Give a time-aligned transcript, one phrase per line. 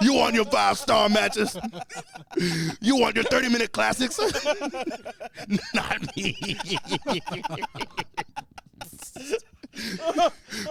[0.00, 1.56] You want your five star matches?
[2.80, 4.18] You want your 30 minute classics?
[5.74, 6.36] Not me.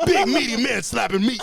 [0.06, 1.42] Big meaty man slapping meat.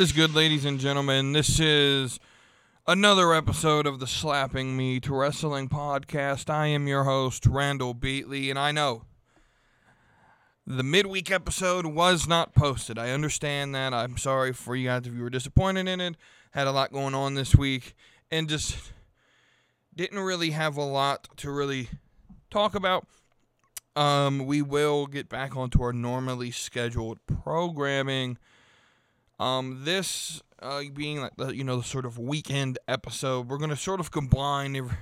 [0.00, 1.32] What is good, ladies and gentlemen?
[1.32, 2.18] This is
[2.86, 6.48] another episode of the Slapping Meat Wrestling Podcast.
[6.48, 9.02] I am your host, Randall Beatley, and I know
[10.66, 12.98] the midweek episode was not posted.
[12.98, 13.92] I understand that.
[13.92, 16.16] I'm sorry for you guys if you were disappointed in it.
[16.52, 17.94] Had a lot going on this week,
[18.30, 18.92] and just
[19.94, 21.90] didn't really have a lot to really
[22.50, 23.06] talk about.
[23.94, 28.38] Um, we will get back onto our normally scheduled programming.
[29.40, 33.74] Um, this uh, being like the you know the sort of weekend episode, we're gonna
[33.74, 34.96] sort of combine every,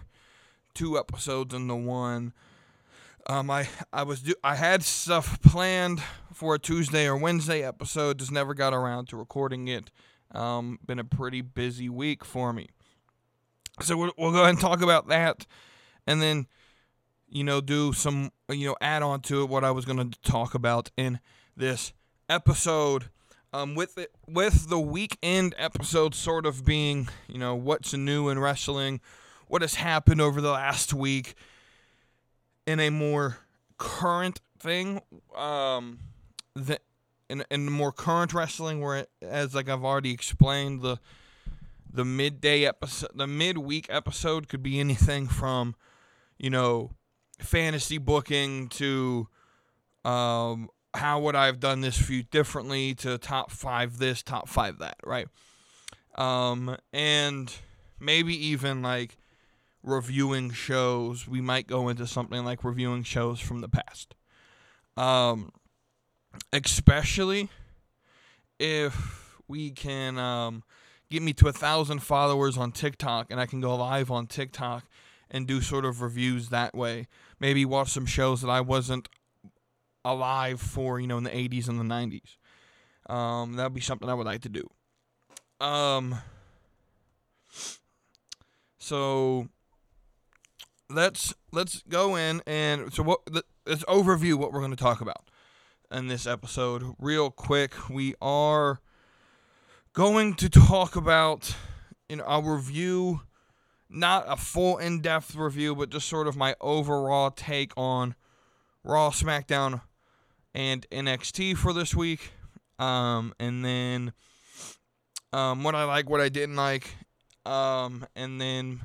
[0.75, 2.33] two episodes into one.
[3.27, 6.00] Um, I I was do I had stuff planned
[6.33, 9.91] for a Tuesday or Wednesday episode, just never got around to recording it.
[10.30, 12.69] Um, been a pretty busy week for me,
[13.80, 15.47] so we'll, we'll go ahead and talk about that,
[16.06, 16.47] and then
[17.28, 20.55] you know do some you know add on to it what I was gonna talk
[20.55, 21.19] about in
[21.56, 21.92] this
[22.28, 23.08] episode
[23.52, 28.38] um, with it with the weekend episode sort of being you know what's new in
[28.38, 29.00] wrestling
[29.46, 31.34] what has happened over the last week
[32.66, 33.38] in a more
[33.78, 35.00] current thing
[35.36, 35.98] um
[36.55, 36.82] that
[37.28, 40.98] in, in more current wrestling where it, as like I've already explained the
[41.90, 45.74] the midday episode the midweek episode could be anything from
[46.39, 46.90] you know
[47.39, 49.28] fantasy booking to
[50.05, 50.68] um
[50.98, 54.97] how would I have done this feud differently to top five this, top five that,
[55.05, 55.29] right?
[56.17, 57.55] Um, and
[58.01, 59.17] maybe even like
[59.83, 61.29] reviewing shows.
[61.29, 64.14] We might go into something like reviewing shows from the past.
[64.97, 65.53] Um,
[66.53, 67.48] especially
[68.59, 70.65] if we can um,
[71.11, 74.85] get me to a thousand followers on TikTok and I can go live on TikTok
[75.30, 77.07] and do sort of reviews that way.
[77.39, 79.09] Maybe watch some shows that I wasn't
[80.05, 82.36] alive for, you know, in the 80s and the 90s.
[83.13, 84.69] Um, that would be something I would like to do.
[85.61, 86.17] Um,
[88.79, 89.48] so
[90.91, 93.20] let's let's go in and so what
[93.67, 95.29] let's overview what we're going to talk about
[95.91, 97.91] in this episode real quick.
[97.91, 98.80] We are
[99.95, 101.57] going to talk about
[102.09, 103.23] in our review
[103.91, 108.15] not a full in-depth review but just sort of my overall take on
[108.85, 109.83] Raw, SmackDown,
[110.55, 112.33] and NXT for this week.
[112.79, 114.13] Um, and then
[115.33, 116.95] um, what I like, what I didn't like,
[117.45, 118.83] um, and then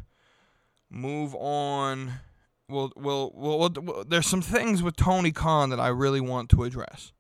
[0.90, 2.14] move on.
[2.70, 6.64] We'll, we'll, we'll, we'll, there's some things with Tony Khan that I really want to
[6.64, 7.12] address.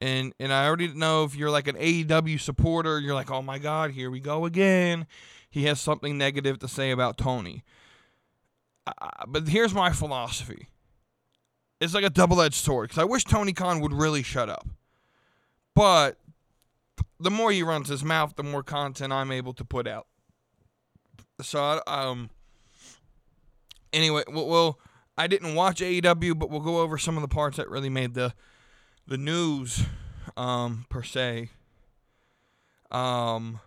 [0.00, 3.58] And, and I already know if you're like an AEW supporter, you're like, oh my
[3.58, 5.06] God, here we go again.
[5.48, 7.62] He has something negative to say about Tony.
[8.86, 8.92] Uh,
[9.28, 10.68] but here's my philosophy
[11.82, 14.68] it's like a double edged sword because I wish Tony Khan would really shut up.
[15.74, 16.16] But
[17.18, 20.06] the more he runs his mouth, the more content I'm able to put out.
[21.40, 22.30] So, um,
[23.92, 24.78] anyway, well,
[25.18, 28.14] I didn't watch AEW, but we'll go over some of the parts that really made
[28.14, 28.32] the
[29.08, 29.82] the news,
[30.36, 31.50] um, per se.
[32.92, 33.58] Um,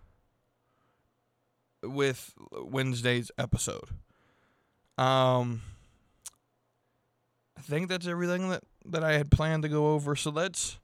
[1.84, 3.90] with Wednesday's episode.
[4.98, 5.62] Um
[7.58, 10.16] I think that's everything that, that I had planned to go over.
[10.16, 10.80] So let's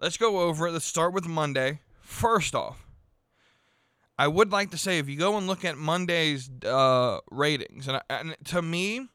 [0.00, 0.72] let's go over it.
[0.72, 1.80] Let's start with Monday.
[2.00, 2.86] First off,
[4.18, 8.00] I would like to say if you go and look at Monday's uh, ratings, and,
[8.08, 9.08] and to me,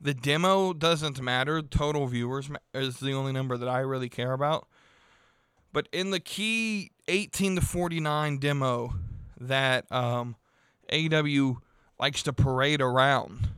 [0.00, 1.62] the demo doesn't matter.
[1.62, 4.68] Total viewers is the only number that I really care about.
[5.72, 8.94] But in the key 18 to 49 demo
[9.40, 10.36] that um,
[10.92, 11.56] AEW
[11.98, 13.48] likes to parade around,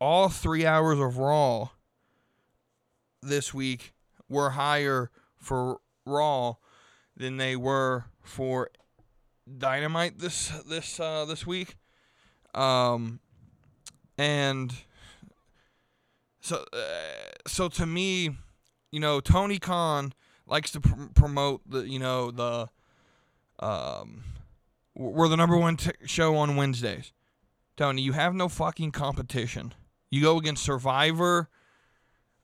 [0.00, 1.70] all three hours of Raw
[3.22, 3.92] this week
[4.28, 6.54] were higher for Raw
[7.16, 8.70] than they were for
[9.58, 11.76] Dynamite this this uh, this week.
[12.54, 13.20] Um,
[14.16, 14.72] and
[16.40, 16.78] so uh,
[17.46, 18.30] so to me,
[18.90, 20.12] you know, Tony Khan
[20.46, 22.68] likes to pr- promote the you know the
[23.58, 24.24] um
[24.94, 27.12] we're the number one t- show on Wednesdays.
[27.76, 29.72] Tony, you have no fucking competition.
[30.10, 31.48] You go against Survivor,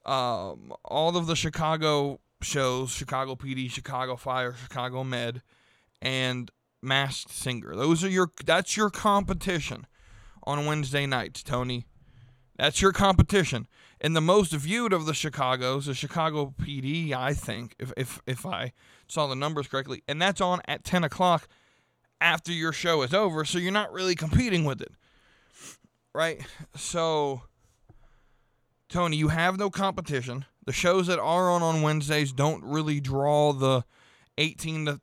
[0.05, 5.43] um, all of the Chicago shows, Chicago PD, Chicago Fire, Chicago Med,
[6.01, 7.75] and Masked Singer.
[7.75, 9.87] Those are your that's your competition
[10.45, 11.87] on Wednesday nights, Tony.
[12.57, 13.67] That's your competition.
[14.01, 18.47] And the most viewed of the Chicago's is Chicago PD, I think, if if if
[18.47, 18.73] I
[19.09, 20.03] saw the numbers correctly.
[20.07, 21.49] And that's on at ten o'clock
[22.21, 24.93] after your show is over, so you're not really competing with it.
[26.15, 26.47] Right?
[26.75, 27.43] So
[28.89, 30.45] Tony, you have no competition.
[30.65, 33.85] The shows that are on on Wednesdays don't really draw the
[34.39, 35.01] 18 to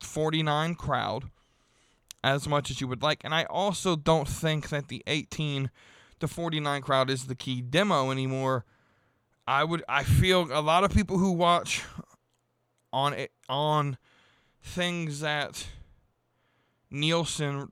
[0.00, 1.24] 49 crowd
[2.22, 3.22] as much as you would like.
[3.24, 5.70] And I also don't think that the 18
[6.20, 8.64] to 49 crowd is the key demo anymore.
[9.46, 11.84] I would I feel a lot of people who watch
[12.92, 13.98] on it on
[14.62, 15.66] things that
[16.90, 17.68] Nielsen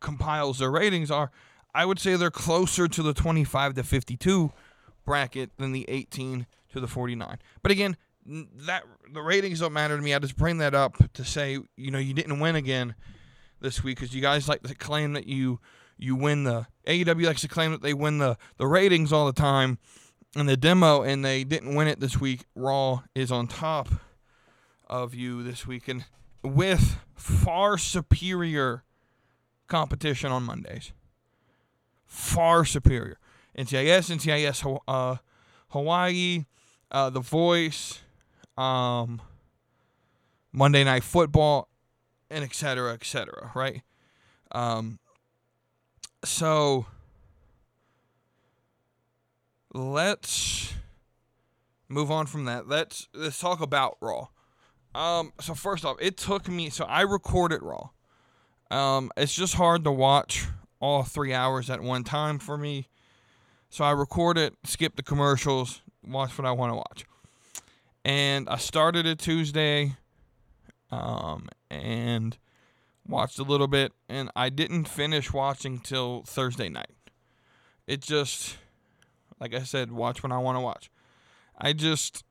[0.00, 1.30] compiles their ratings are
[1.74, 4.52] I would say they're closer to the 25 to 52
[5.04, 7.38] bracket than the 18 to the 49.
[7.62, 10.14] But again, that the ratings don't matter to me.
[10.14, 12.94] I just bring that up to say, you know, you didn't win again
[13.60, 15.60] this week because you guys like to claim that you
[15.98, 19.32] you win the AEW likes to claim that they win the the ratings all the
[19.32, 19.78] time
[20.34, 22.44] in the demo, and they didn't win it this week.
[22.54, 23.88] Raw is on top
[24.88, 26.04] of you this week, and
[26.42, 28.84] with far superior
[29.68, 30.92] competition on Mondays.
[32.12, 33.18] Far superior.
[33.58, 35.16] NCIS, NCIS uh,
[35.68, 36.44] Hawaii,
[36.90, 38.00] uh, The Voice,
[38.58, 39.22] um,
[40.52, 41.68] Monday Night Football,
[42.30, 43.80] and et cetera, et cetera, right?
[44.52, 44.98] Um,
[46.22, 46.84] so
[49.72, 50.74] let's
[51.88, 52.68] move on from that.
[52.68, 54.28] Let's let's talk about Raw.
[54.94, 57.88] Um, so first off, it took me so I recorded Raw.
[58.70, 60.46] Um, it's just hard to watch
[60.82, 62.88] all three hours at one time for me.
[63.70, 67.06] So I record it, skip the commercials, watch what I want to watch.
[68.04, 69.96] And I started it Tuesday,
[70.90, 72.36] um, and
[73.06, 76.90] watched a little bit, and I didn't finish watching till Thursday night.
[77.86, 78.56] It just,
[79.40, 80.90] like I said, watch when I want to watch.
[81.56, 82.24] I just,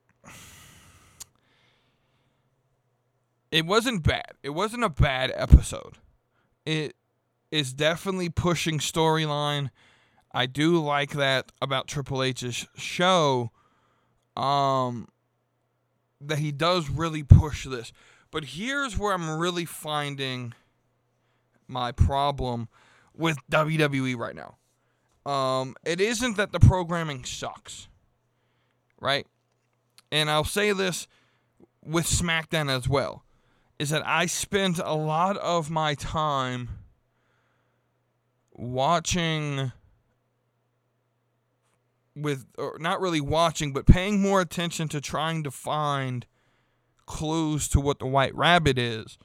[3.49, 4.33] it wasn't bad.
[4.43, 5.99] It wasn't a bad episode.
[6.65, 6.95] It
[7.51, 9.69] is definitely pushing storyline.
[10.31, 13.51] I do like that about Triple H's show.
[14.37, 15.07] Um,
[16.21, 17.91] that he does really push this.
[18.31, 20.53] But here's where I'm really finding
[21.67, 22.69] my problem
[23.15, 24.57] with WWE right now.
[25.29, 27.87] Um, it isn't that the programming sucks,
[28.99, 29.27] right?
[30.11, 31.07] And I'll say this
[31.83, 33.23] with SmackDown as well,
[33.77, 36.69] is that I spent a lot of my time
[38.61, 39.71] watching
[42.15, 46.25] with or not really watching but paying more attention to trying to find
[47.05, 49.17] clues to what the white rabbit is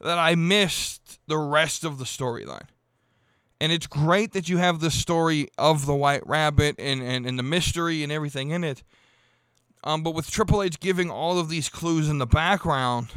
[0.00, 2.68] that I missed the rest of the storyline.
[3.60, 7.38] And it's great that you have the story of the White Rabbit and, and, and
[7.38, 8.82] the mystery and everything in it.
[9.82, 13.08] Um, but with Triple H giving all of these clues in the background,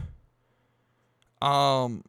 [1.41, 2.03] um,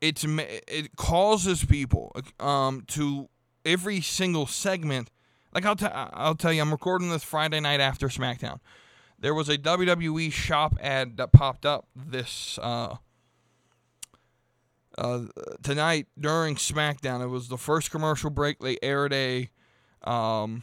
[0.00, 3.28] it's it causes people um to
[3.64, 5.10] every single segment.
[5.54, 5.76] Like I'll
[6.12, 8.60] I'll tell you, I'm recording this Friday night after SmackDown.
[9.18, 12.96] There was a WWE shop ad that popped up this uh,
[14.96, 15.22] uh,
[15.62, 17.22] tonight during SmackDown.
[17.22, 18.60] It was the first commercial break.
[18.60, 19.50] They aired a
[20.04, 20.62] um,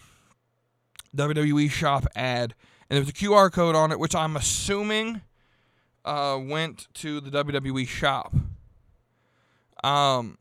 [1.15, 2.53] WWE shop ad,
[2.89, 5.21] and there was a QR code on it, which I'm assuming
[6.05, 8.33] uh, went to the WWE shop.
[9.85, 10.39] Um,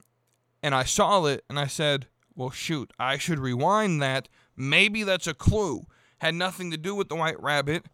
[0.63, 4.29] and I saw it, and I said, "Well, shoot, I should rewind that.
[4.57, 5.85] Maybe that's a clue.
[6.19, 7.85] Had nothing to do with the White Rabbit,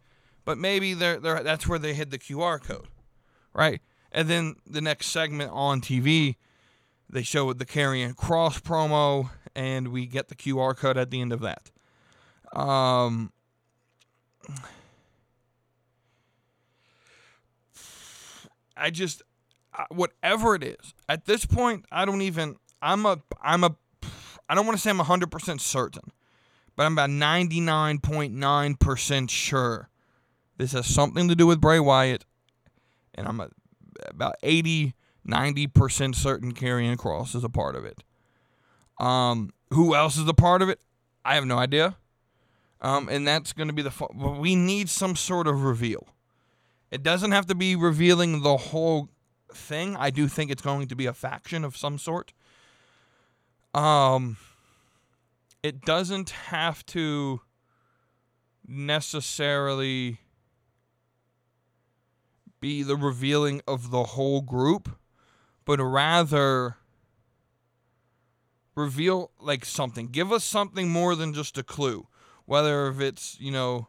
[0.45, 2.87] but maybe they're, they're, that's where they hid the QR code,
[3.53, 3.81] right?"
[4.13, 6.35] And then the next segment on TV,
[7.09, 11.33] they show the Karrion Kross promo, and we get the QR code at the end
[11.33, 11.69] of that.
[12.53, 13.33] Um,
[18.77, 19.21] I just,
[19.89, 22.55] whatever it is, at this point, I don't even.
[22.81, 23.19] I'm a.
[23.41, 23.75] I'm a.
[24.49, 26.11] I don't want to say I'm 100% certain,
[26.75, 29.89] but I'm about 99.9% sure
[30.57, 32.25] this has something to do with Bray Wyatt,
[33.15, 33.49] and I'm a
[34.07, 34.93] about 80,
[35.27, 38.03] 90% certain Karrion Kross is a part of it.
[38.99, 40.79] Um, who else is a part of it?
[41.23, 41.95] I have no idea.
[42.81, 43.91] Um, and that's going to be the.
[43.91, 44.07] Fu-
[44.39, 46.07] we need some sort of reveal.
[46.89, 49.09] It doesn't have to be revealing the whole
[49.55, 49.95] thing.
[49.95, 52.33] I do think it's going to be a faction of some sort.
[53.73, 54.37] Um
[55.63, 57.41] it doesn't have to
[58.67, 60.17] necessarily
[62.59, 64.97] be the revealing of the whole group,
[65.65, 66.77] but rather
[68.75, 70.07] reveal like something.
[70.07, 72.07] Give us something more than just a clue.
[72.45, 73.87] Whether if it's, you know,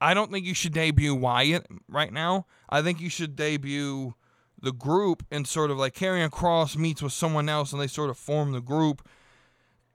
[0.00, 2.46] I don't think you should debut Wyatt right now.
[2.68, 4.14] I think you should debut
[4.60, 8.10] the group and sort of like Karrion Kross meets with someone else and they sort
[8.10, 9.06] of form the group.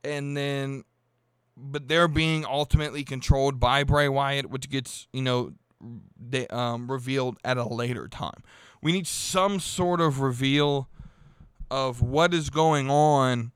[0.04, 0.84] And then,
[1.56, 5.54] but they're being ultimately controlled by Bray Wyatt, which gets, you know,
[6.20, 8.44] they, um, revealed at a later time.
[8.82, 10.90] We need some sort of reveal
[11.70, 13.52] of what is going on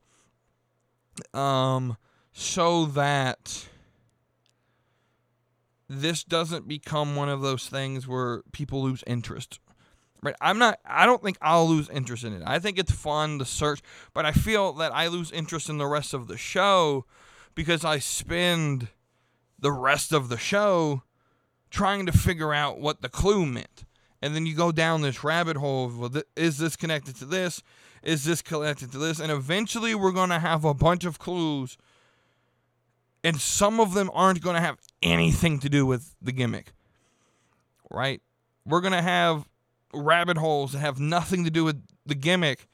[1.34, 1.96] um,
[2.32, 3.68] so that
[5.88, 9.58] this doesn't become one of those things where people lose interest.
[10.22, 10.34] Right?
[10.40, 12.42] I'm not I don't think I'll lose interest in it.
[12.44, 13.80] I think it's fun to search,
[14.14, 17.04] but I feel that I lose interest in the rest of the show
[17.54, 18.88] because I spend
[19.58, 21.02] the rest of the show
[21.70, 23.84] trying to figure out what the clue meant.
[24.20, 27.24] And then you go down this rabbit hole of, well, th- is this connected to
[27.24, 27.62] this?
[28.02, 29.20] Is this connected to this?
[29.20, 31.76] And eventually we're going to have a bunch of clues.
[33.22, 36.72] And some of them aren't going to have anything to do with the gimmick.
[37.90, 38.22] Right?
[38.64, 39.48] We're going to have
[39.92, 42.68] rabbit holes that have nothing to do with the gimmick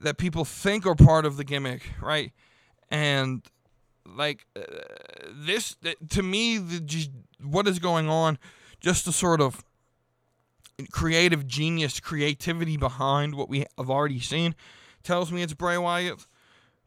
[0.00, 1.82] that people think are part of the gimmick.
[2.00, 2.32] Right?
[2.90, 3.42] And
[4.06, 4.62] like uh,
[5.32, 5.76] this
[6.08, 7.10] to me the, just,
[7.42, 8.38] what is going on
[8.80, 9.64] just the sort of
[10.90, 14.54] creative genius creativity behind what we have already seen
[15.02, 16.26] tells me it's Bray Wyatt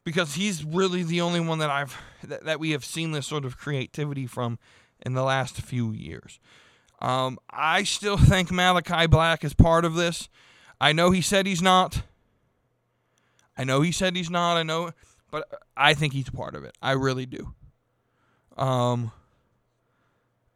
[0.03, 3.45] because he's really the only one that I've that, that we have seen this sort
[3.45, 4.59] of creativity from
[5.05, 6.39] in the last few years.
[7.03, 10.29] Um, I still think Malachi Black is part of this.
[10.81, 12.01] I know he said he's not.
[13.55, 14.57] I know he said he's not.
[14.57, 14.91] I know
[15.33, 16.77] but I think he's part of it.
[16.79, 17.55] I really do.
[18.55, 19.11] Um,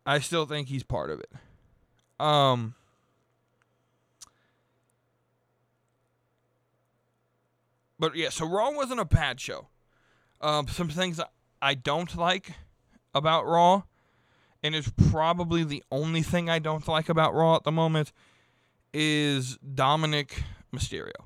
[0.06, 1.32] I still think he's part of it.
[2.20, 2.76] Um,
[7.98, 9.66] but yeah, so Raw wasn't a bad show.
[10.42, 11.20] Um, some things
[11.60, 12.52] I don't like
[13.16, 13.82] about Raw,
[14.68, 18.12] and it's probably the only thing I don't like about Raw at the moment,
[18.94, 20.44] is Dominic
[20.76, 21.26] Mysterio.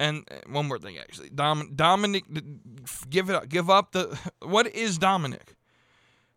[0.00, 2.24] And uh, one more thing, actually, Dom, Dominic,
[3.10, 4.18] give it up, give up the.
[4.40, 5.54] What is Dominic?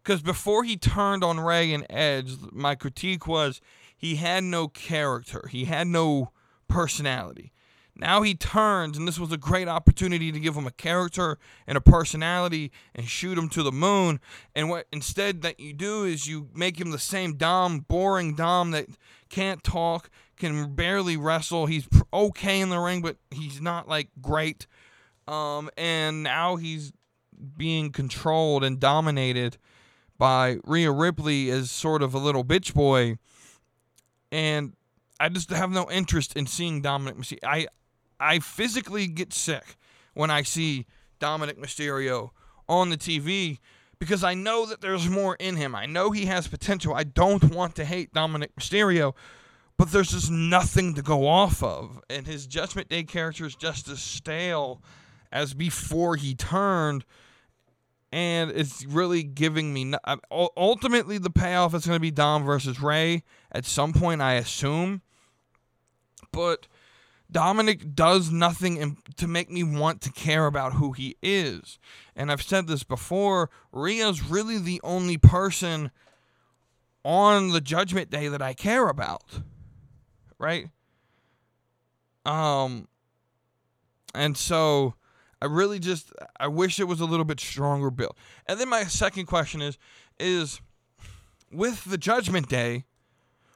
[0.03, 3.61] Because before he turned on Rey and Edge, my critique was
[3.95, 6.31] he had no character, he had no
[6.67, 7.53] personality.
[7.99, 11.77] Now he turns, and this was a great opportunity to give him a character and
[11.77, 14.19] a personality and shoot him to the moon.
[14.55, 18.71] And what instead that you do is you make him the same Dom, boring Dom
[18.71, 18.85] that
[19.29, 21.65] can't talk, can barely wrestle.
[21.65, 24.67] He's okay in the ring, but he's not like great.
[25.27, 26.93] Um, and now he's
[27.57, 29.57] being controlled and dominated
[30.19, 33.17] by Rhea Ripley as sort of a little bitch boy.
[34.31, 34.73] And
[35.19, 37.39] I just have no interest in seeing Dominic Mysterio.
[37.43, 37.67] I
[38.19, 39.77] I physically get sick
[40.13, 40.85] when I see
[41.19, 42.31] Dominic Mysterio
[42.67, 43.59] on the TV
[43.99, 45.75] because I know that there's more in him.
[45.75, 46.93] I know he has potential.
[46.93, 49.13] I don't want to hate Dominic Mysterio,
[49.77, 51.99] but there's just nothing to go off of.
[52.09, 54.81] And his Judgment Day character is just as stale
[55.31, 57.05] as before he turned.
[58.11, 59.93] And it's really giving me.
[60.31, 65.01] ultimately, the payoff is going to be Dom versus Rey at some point, I assume.
[66.31, 66.67] But
[67.31, 71.77] Dominic does nothing to make me want to care about who he is.
[72.15, 75.91] And I've said this before Rhea's really the only person
[77.03, 79.41] on the Judgment Day that I care about
[80.39, 80.69] right?
[82.25, 82.87] Um,
[84.13, 84.95] and so
[85.41, 88.17] I really just I wish it was a little bit stronger built.
[88.47, 89.77] And then my second question is
[90.19, 90.61] is
[91.51, 92.85] with the Judgment Day,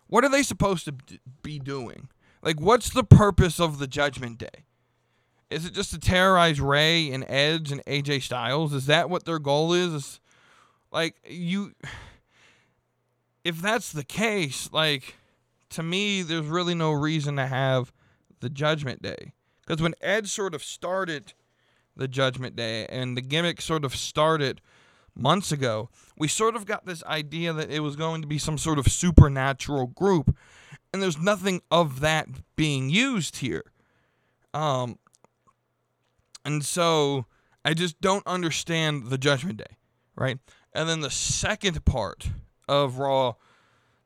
[0.08, 0.96] what are they supposed to
[1.42, 2.10] be doing?
[2.42, 4.66] Like, what's the purpose of the Judgment Day?
[5.50, 8.74] Is it just to terrorize Rey and Edge and AJ Styles?
[8.74, 10.20] Is that what their goal is?
[10.92, 11.74] like you
[13.44, 15.16] if that's the case, like
[15.70, 17.92] to me, there's really no reason to have
[18.42, 19.34] the Judgment Day.
[19.66, 21.34] Because when Ed sort of started
[21.96, 24.62] the Judgment Day and the gimmick sort of started
[25.16, 28.58] months ago, we sort of got this idea that it was going to be some
[28.58, 30.36] sort of supernatural group.
[30.94, 33.64] And there's nothing of that being used here.
[34.54, 35.00] Um,
[36.44, 37.26] and so
[37.64, 39.78] I just don't understand the Judgment Day,
[40.16, 40.40] right?
[40.74, 42.30] And then the second part
[42.68, 43.36] of Raw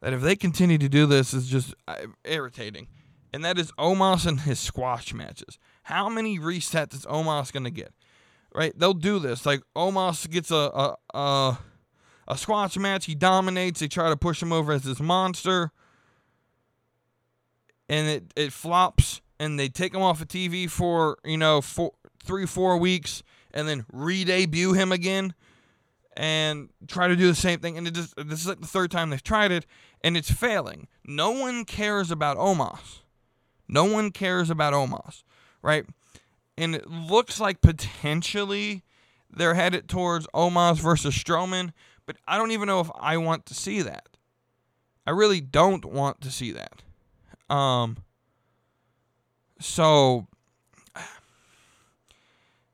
[0.02, 2.88] that if they continue to do this is just uh, irritating.
[3.34, 5.58] And that is Omos and his squash matches.
[5.84, 7.92] How many resets is Omos to get?
[8.54, 8.72] Right?
[8.78, 9.46] They'll do this.
[9.46, 11.60] Like Omos gets a, a, a,
[12.28, 13.06] a squash match.
[13.06, 13.80] He dominates.
[13.80, 15.72] They try to push him over as this monster.
[17.88, 19.22] And it, it flops.
[19.40, 21.92] And they take him off of TV for, you know, four,
[22.24, 23.24] three, four weeks.
[23.54, 25.34] And then re debut him again
[26.18, 27.78] and try to do the same thing.
[27.78, 29.66] And it just this is like the third time they've tried it,
[30.02, 30.88] and it's failing.
[31.06, 33.02] No one cares about Omos.
[33.68, 35.24] No one cares about Omos,
[35.62, 35.86] right?
[36.58, 38.84] And it looks like potentially
[39.30, 41.74] they're headed towards Omos versus Strowman,
[42.06, 44.08] but I don't even know if I want to see that.
[45.06, 46.84] I really don't want to see that.
[47.50, 47.98] Um.
[49.60, 50.28] So.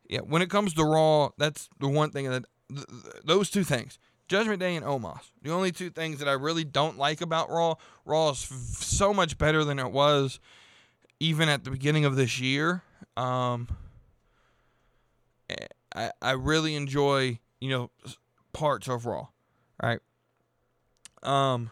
[0.07, 2.85] Yeah, when it comes to Raw, that's the one thing that th-
[3.23, 3.97] those two things.
[4.27, 5.31] Judgment Day and Omos.
[5.41, 7.75] The only two things that I really don't like about Raw.
[8.03, 10.41] Raw is f- so much better than it was
[11.21, 12.81] even at the beginning of this year.
[13.15, 13.67] Um,
[15.49, 17.91] eh, I I really enjoy you know
[18.53, 19.27] parts of Raw,
[19.81, 19.99] right?
[21.23, 21.69] Um,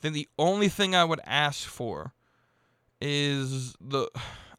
[0.00, 2.14] then the only thing I would ask for
[3.00, 4.08] is the.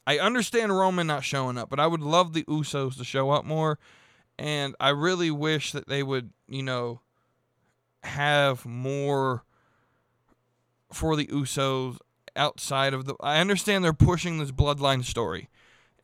[0.07, 3.45] I understand Roman not showing up, but I would love the Usos to show up
[3.45, 3.77] more
[4.39, 7.01] and I really wish that they would, you know,
[8.03, 9.43] have more
[10.93, 11.97] for the Usos
[12.37, 13.15] outside of the.
[13.19, 15.49] I understand they're pushing this bloodline story,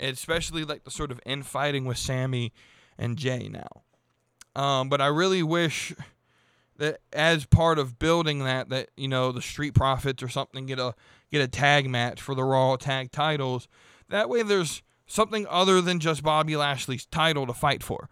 [0.01, 2.51] especially like the sort of infighting with Sammy
[2.97, 3.83] and Jay now.
[4.53, 5.93] Um, but I really wish
[6.77, 10.79] that as part of building that, that you know the Street Profits or something get
[10.79, 10.93] a
[11.31, 13.67] get a tag match for the Raw tag titles.
[14.09, 18.09] That way, there's something other than just Bobby Lashley's title to fight for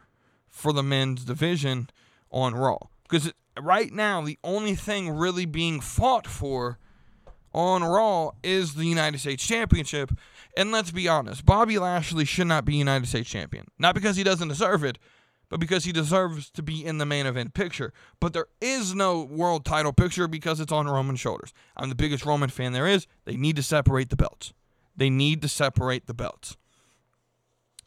[0.50, 1.90] for the men's division
[2.32, 2.78] on Raw.
[3.04, 6.80] Because right now, the only thing really being fought for
[7.54, 10.12] on Raw is the United States Championship.
[10.56, 13.66] And let's be honest, Bobby Lashley should not be United States Champion.
[13.78, 14.98] Not because he doesn't deserve it,
[15.54, 17.94] but because he deserves to be in the main event picture.
[18.20, 21.54] But there is no world title picture because it's on Roman's shoulders.
[21.78, 23.06] I'm the biggest Roman fan there is.
[23.26, 24.52] They need to separate the belts.
[24.98, 26.58] They need to separate the belts.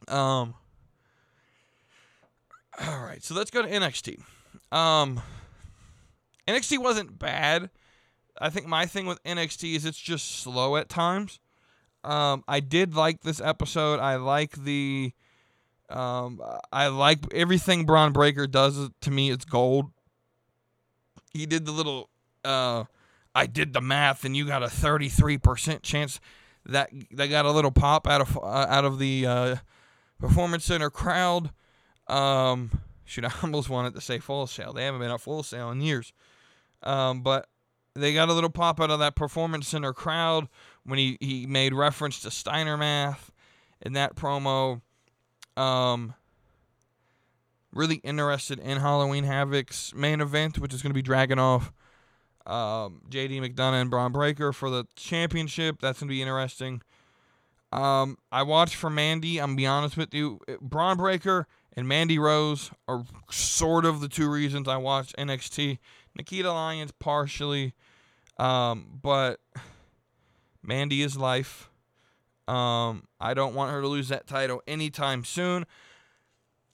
[0.07, 0.55] Um,
[2.87, 4.23] all right, so let's go to NXT.
[4.71, 5.21] Um,
[6.47, 7.71] NXT wasn't bad.
[8.41, 11.41] I think my thing with NXT is it's just slow at times.
[12.05, 13.99] Um, I did like this episode.
[13.99, 15.15] I like the,
[15.89, 16.41] um,
[16.73, 19.31] I like everything Bron Breakker does to me.
[19.31, 19.91] It's gold.
[21.33, 22.11] He did the little,
[22.45, 22.85] uh,
[23.35, 26.21] I did the math, and you got a thirty-three percent chance
[26.65, 29.57] that they got a little pop out of uh, out of the uh,
[30.19, 31.51] performance center crowd.
[32.09, 34.73] Um, shoot, I almost wanted to say Full Sail.
[34.73, 36.13] They haven't been at Full Sail in years.
[36.83, 37.49] Um, but
[37.95, 40.49] they got a little pop out of that performance center crowd
[40.85, 43.33] when he, he made reference to Steiner math
[43.81, 44.83] in that promo.
[45.57, 46.15] Um,
[47.73, 51.71] really interested in Halloween Havoc's main event, which is going to be Dragunov
[52.47, 55.81] um, JD McDonagh and Bron Breakker for the championship.
[55.81, 56.81] That's going to be interesting.
[57.73, 59.39] Um, I watched for Mandy.
[59.39, 60.41] I'm be honest with you.
[60.61, 65.79] Bron Breakker and Mandy Rose are sort of the two reasons I watch NXT.
[66.15, 67.75] Nikita Lyons partially,
[68.39, 69.41] um, but
[70.63, 71.69] Mandy is life.
[72.49, 75.67] Um, I don't want her to lose that title anytime soon.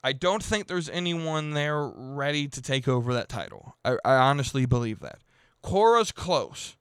[0.05, 3.77] I don't think there's anyone there ready to take over that title.
[3.85, 5.21] I, I honestly believe that.
[5.63, 6.77] Cora's close.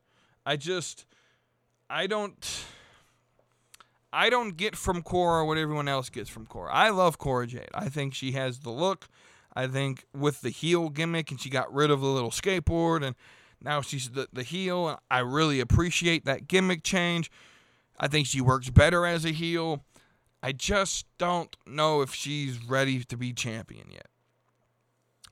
[0.46, 1.06] I just,
[1.90, 2.66] I don't.
[4.14, 6.74] I don't get from Cora what everyone else gets from Cora.
[6.74, 7.70] I love Cora Jade.
[7.74, 9.08] I think she has the look.
[9.56, 13.16] I think with the heel gimmick, and she got rid of the little skateboard, and
[13.62, 14.90] now she's the, the heel.
[14.90, 17.32] And I really appreciate that gimmick change.
[18.02, 19.86] I think she works better as a heel.
[20.42, 24.08] I just don't know if she's ready to be champion yet.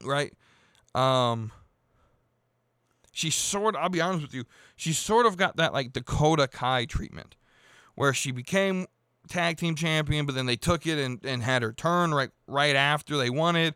[0.03, 0.33] Right?
[0.93, 1.51] Um,
[3.11, 6.85] she's sort I'll be honest with you, she's sort of got that like Dakota Kai
[6.85, 7.35] treatment
[7.95, 8.85] where she became
[9.27, 12.75] tag team champion, but then they took it and, and had her turn right right
[12.75, 13.75] after they won it.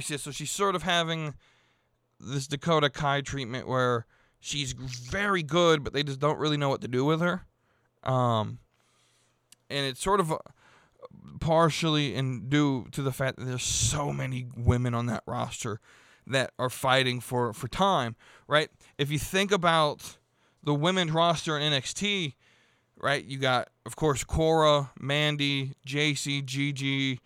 [0.00, 1.34] So she's sort of having
[2.20, 4.06] this Dakota Kai treatment where
[4.38, 7.46] she's very good, but they just don't really know what to do with her.
[8.06, 8.60] Um,
[9.68, 10.32] and it's sort of
[11.40, 15.80] partially in due to the fact that there's so many women on that roster
[16.26, 18.16] that are fighting for for time,
[18.48, 18.70] right?
[18.96, 20.16] If you think about
[20.62, 22.34] the women's roster in NXT,
[23.00, 23.24] right?
[23.24, 27.20] You got, of course, Cora, Mandy, JC, Gigi,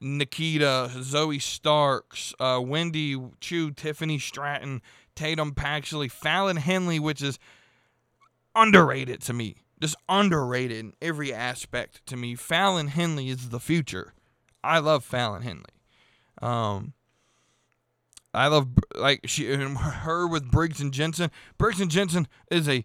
[0.00, 4.82] Nikita, Zoe Starks, uh, Wendy Choo, Tiffany Stratton,
[5.14, 7.38] Tatum Paxley, Fallon Henley, which is
[8.54, 9.56] underrated to me.
[9.80, 12.34] Just underrated in every aspect to me.
[12.34, 14.12] Fallon Henley is the future.
[14.62, 15.64] I love Fallon Henley.
[16.42, 16.92] Um,
[18.32, 21.30] I love like she and her with Briggs and Jensen.
[21.58, 22.84] Briggs and Jensen is a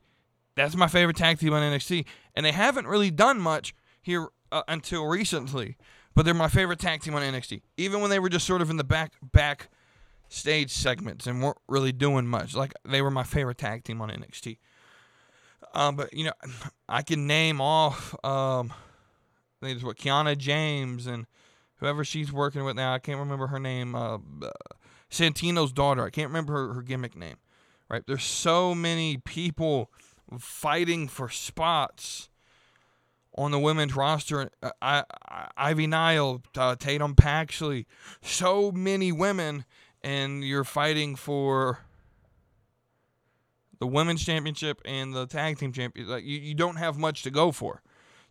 [0.56, 4.64] that's my favorite tag team on NXT, and they haven't really done much here uh,
[4.68, 5.78] until recently.
[6.14, 8.70] But they're my favorite tag team on NXT, even when they were just sort of
[8.70, 9.70] in the back back
[10.30, 12.56] stage segments and weren't really doing much.
[12.56, 14.58] Like they were my favorite tag team on NXT.
[15.76, 16.34] Um, but you know,
[16.90, 18.74] I can name off um,
[19.62, 21.26] I think it's what Kiana James and
[21.78, 22.94] whoever she's working with now.
[22.94, 23.96] I can't remember her name.
[23.96, 24.18] Uh,
[25.10, 26.04] Santino's daughter.
[26.04, 27.38] I can't remember her, her gimmick name.
[27.90, 28.04] Right?
[28.06, 29.92] There's so many people
[30.40, 32.30] fighting for spots
[33.38, 34.50] on the women's roster.
[34.62, 37.86] Uh, I, I, Ivy Nile, uh, Tatum Paxley,
[38.22, 39.66] so many women,
[40.04, 41.80] and you're fighting for
[43.80, 46.12] the women's championship and the tag team championship.
[46.12, 47.82] Like you, you don't have much to go for.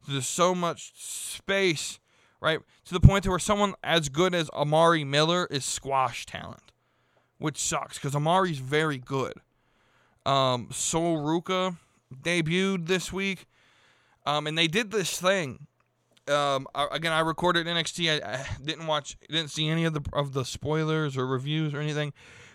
[0.07, 1.99] There's so much space,
[2.41, 2.61] right?
[2.87, 6.73] To the point to where someone as good as Amari Miller is squash talent,
[7.39, 9.35] which sucks because Amari's very good.
[10.27, 11.77] Um, Sol Ruca
[12.23, 13.47] debuted this week,
[14.27, 15.67] um, and they did this thing.
[16.29, 18.23] Um, I, again, I recorded NXT.
[18.23, 21.81] I, I didn't watch, didn't see any of the of the spoilers or reviews or
[21.81, 22.13] anything,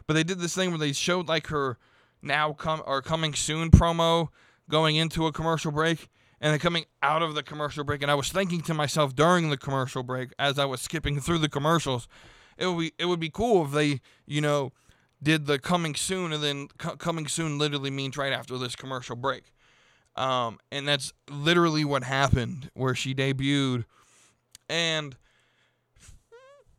[0.07, 1.77] but they did this thing where they showed like her
[2.21, 4.29] now come or coming soon promo
[4.69, 6.09] going into a commercial break
[6.41, 8.01] and then coming out of the commercial break.
[8.01, 11.39] And I was thinking to myself during the commercial break as I was skipping through
[11.39, 12.07] the commercials
[12.59, 14.71] it would be it would be cool if they you know
[15.23, 19.15] did the coming soon and then co- coming soon literally means right after this commercial
[19.15, 19.51] break.
[20.15, 23.85] Um, and that's literally what happened where she debuted.
[24.69, 25.17] And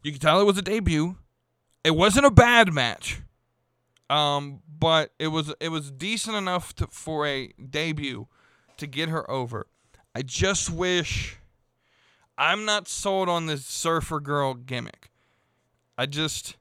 [0.03, 1.17] you can tell it was a debut.
[1.85, 3.21] It wasn't a bad match
[4.11, 8.27] um, but it was it was decent enough to, for a debut
[8.77, 9.69] to get her over.
[10.15, 11.39] I just wish
[12.37, 15.11] I'm not sold on this surfer girl gimmick.
[15.97, 16.57] I just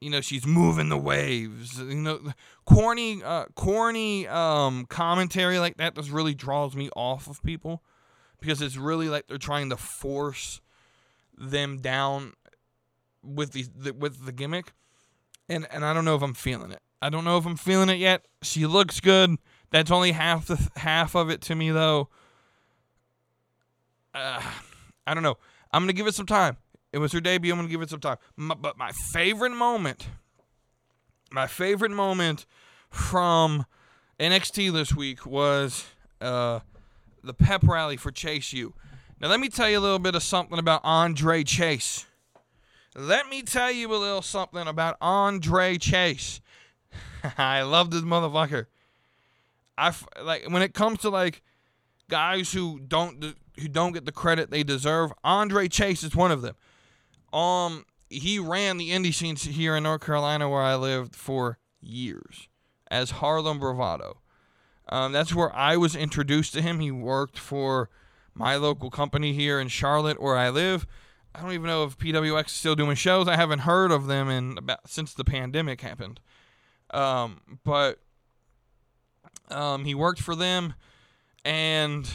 [0.00, 2.20] you know she's moving the waves you know
[2.64, 7.82] corny uh, corny um, commentary like that just really draws me off of people
[8.38, 10.60] because it's really like they're trying to force
[11.36, 12.34] them down
[13.24, 14.72] with the with the gimmick
[15.48, 16.80] and and I don't know if I'm feeling it.
[17.00, 18.26] I don't know if I'm feeling it yet.
[18.42, 19.36] She looks good.
[19.70, 22.08] That's only half the half of it to me though.
[24.14, 24.42] Uh,
[25.06, 25.38] I don't know.
[25.72, 26.56] I'm gonna give it some time.
[26.92, 27.52] It was her debut.
[27.52, 28.16] I'm gonna give it some time.
[28.36, 30.08] My, but my favorite moment,
[31.30, 32.46] my favorite moment
[32.90, 33.66] from
[34.18, 35.86] NXT this week was
[36.20, 36.60] uh,
[37.22, 38.74] the pep rally for Chase U.
[39.20, 42.06] Now let me tell you a little bit of something about Andre Chase.
[42.96, 46.40] Let me tell you a little something about Andre Chase.
[47.38, 48.66] I love this motherfucker.
[49.76, 51.42] I like when it comes to like
[52.08, 55.12] guys who don't who don't get the credit they deserve.
[55.22, 56.56] Andre Chase is one of them.
[57.32, 62.48] Um, he ran the indie scene here in North Carolina where I lived for years
[62.90, 64.18] as Harlem Bravado.
[64.88, 66.80] Um, that's where I was introduced to him.
[66.80, 67.90] He worked for
[68.34, 70.86] my local company here in Charlotte where I live.
[71.38, 73.28] I don't even know if PWX is still doing shows.
[73.28, 76.18] I haven't heard of them in about since the pandemic happened.
[76.90, 78.00] Um, but
[79.48, 80.74] um, he worked for them,
[81.44, 82.10] and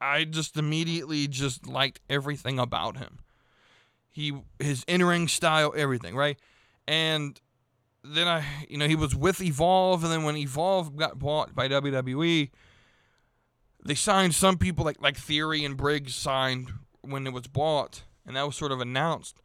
[0.00, 3.18] I just immediately just liked everything about him.
[4.10, 6.38] He his in-ring style, everything, right?
[6.86, 7.40] And
[8.04, 11.66] then I, you know, he was with Evolve, and then when Evolve got bought by
[11.66, 12.50] WWE,
[13.84, 16.70] they signed some people like like Theory and Briggs signed
[17.02, 19.38] when it was bought, and that was sort of announced.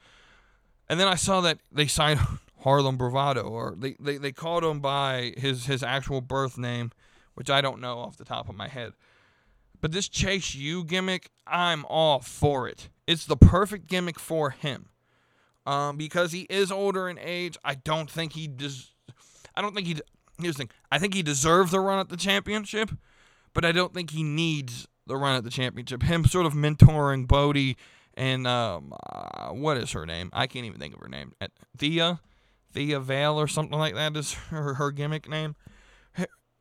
[0.89, 2.19] And then I saw that they signed
[2.61, 6.91] Harlem Bravado, or they, they, they called him by his, his actual birth name,
[7.35, 8.93] which I don't know off the top of my head.
[9.79, 12.89] But this Chase U gimmick, I'm all for it.
[13.05, 14.89] It's the perfect gimmick for him.
[15.65, 18.91] Um, because he is older in age, I don't think he does.
[19.55, 19.97] I don't think he.
[20.41, 20.69] Here's the thing.
[20.91, 22.91] I think he deserves a run at the championship,
[23.53, 26.03] but I don't think he needs the run at the championship.
[26.03, 27.77] Him sort of mentoring Bodie
[28.17, 30.31] and um, uh, what is her name?
[30.33, 31.33] I can't even think of her name.
[31.77, 32.19] Thea,
[32.73, 35.55] Thea Vale or something like that is her, her gimmick name,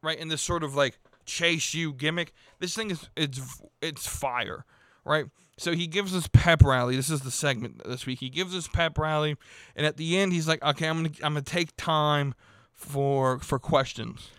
[0.02, 0.18] right?
[0.18, 3.40] In this sort of like Chase U gimmick, this thing is it's
[3.80, 4.66] it's fire,
[5.04, 5.26] right?
[5.58, 6.94] So he gives us pep rally.
[6.94, 8.20] This is the segment this week.
[8.20, 9.36] He gives us pep rally,
[9.74, 12.34] and at the end he's like, "Okay, I'm gonna I'm gonna take time
[12.74, 14.30] for for questions."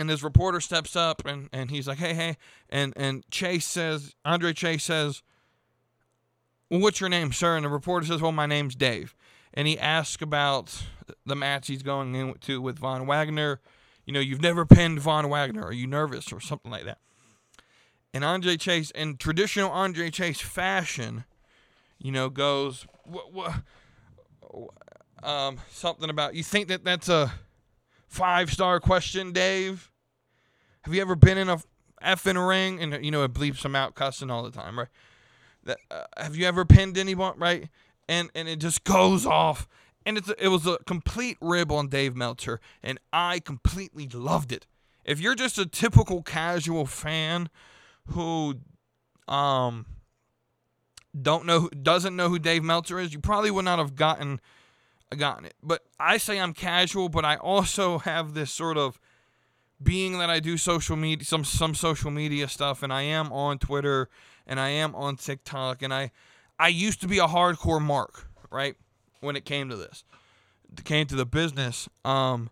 [0.00, 2.36] And his reporter steps up and, and he's like, hey, hey.
[2.68, 5.22] And, and Chase says, Andre Chase says,
[6.70, 7.56] well, what's your name, sir?
[7.56, 9.14] And the reporter says, well, my name's Dave.
[9.54, 10.82] and he asks about
[11.26, 13.60] the match he's going into with Von Wagner.
[14.06, 15.64] You know, you've never pinned Von Wagner.
[15.64, 16.98] Are you nervous or something like that?
[18.12, 21.24] And Andre Chase, in traditional Andre Chase fashion,
[21.98, 23.54] you know, goes what, what,
[25.22, 27.32] um, something about you think that that's a
[28.08, 29.89] five star question, Dave?
[30.82, 31.60] Have you ever been in a
[32.02, 32.80] effing ring?
[32.80, 34.88] And you know, it bleeps him out cussing all the time, right?
[35.64, 37.68] That uh, have you ever pinned anyone, right?
[38.08, 39.68] And and it just goes off,
[40.06, 44.52] and it's a, it was a complete rib on Dave Meltzer, and I completely loved
[44.52, 44.66] it.
[45.04, 47.50] If you're just a typical casual fan
[48.08, 48.56] who
[49.28, 49.86] um
[51.20, 54.40] don't know doesn't know who Dave Meltzer is, you probably would not have gotten
[55.16, 55.54] gotten it.
[55.62, 58.98] But I say I'm casual, but I also have this sort of
[59.82, 63.58] being that I do social media some some social media stuff and I am on
[63.58, 64.08] Twitter
[64.46, 66.10] and I am on TikTok and I
[66.58, 68.76] I used to be a hardcore mark, right?
[69.20, 70.04] When it came to this.
[70.72, 71.88] It came to the business.
[72.04, 72.50] Um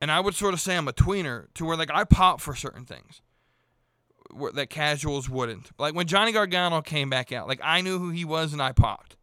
[0.00, 2.54] and I would sort of say I'm a tweener to where like I pop for
[2.54, 3.22] certain things
[4.54, 5.70] that casuals wouldn't.
[5.78, 8.72] Like when Johnny Gargano came back out, like I knew who he was and I
[8.72, 9.16] popped.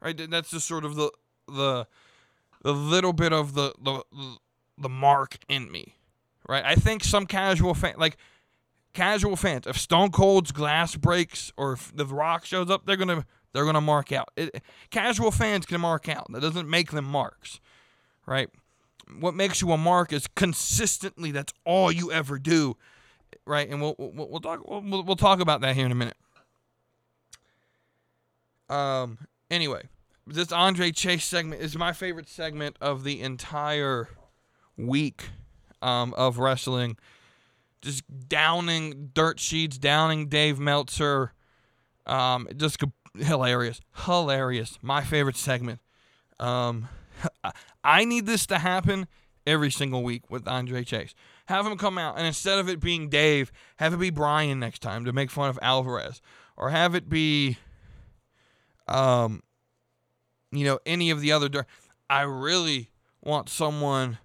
[0.00, 0.30] Right?
[0.30, 1.10] That's just sort of the
[1.46, 1.86] the
[2.62, 4.02] the little bit of the the
[4.78, 5.94] the mark in me.
[6.48, 6.64] Right?
[6.64, 8.16] I think some casual fan like
[8.92, 13.24] casual fans, if Stone Cold's glass breaks or if The Rock shows up, they're gonna
[13.52, 14.30] they're gonna mark out.
[14.36, 16.26] It, casual fans can mark out.
[16.32, 17.60] That doesn't make them marks,
[18.26, 18.48] right?
[19.18, 21.30] What makes you a mark is consistently.
[21.30, 22.76] That's all you ever do
[23.46, 23.68] right?
[23.68, 26.16] And we'll we'll, we'll talk we'll, we'll talk about that here in a minute.
[28.68, 29.18] Um.
[29.50, 29.88] Anyway,
[30.26, 34.08] this Andre Chase segment is my favorite segment of the entire
[34.76, 35.30] week
[35.82, 36.96] um, of wrestling.
[37.82, 41.32] Just downing dirt sheets, downing Dave Meltzer.
[42.06, 42.82] Um, just
[43.18, 44.78] hilarious, hilarious.
[44.82, 45.80] My favorite segment.
[46.38, 46.88] Um,
[47.84, 49.06] I need this to happen
[49.46, 51.14] every single week with Andre Chase.
[51.46, 54.80] Have him come out, and instead of it being Dave, have it be Brian next
[54.80, 56.20] time to make fun of Alvarez,
[56.56, 57.58] or have it be,
[58.86, 59.42] um,
[60.52, 61.66] you know, any of the other.
[62.08, 62.90] I really
[63.22, 64.18] want someone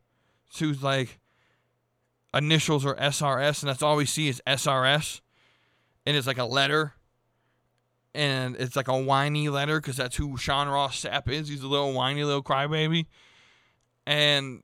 [0.59, 1.19] who's like
[2.35, 5.21] initials are SRS, and that's all we see is SRS,
[6.05, 6.93] and it's like a letter,
[8.13, 11.47] and it's like a whiny letter because that's who Sean Ross Sapp is.
[11.47, 13.05] He's a little whiny little crybaby,
[14.05, 14.63] and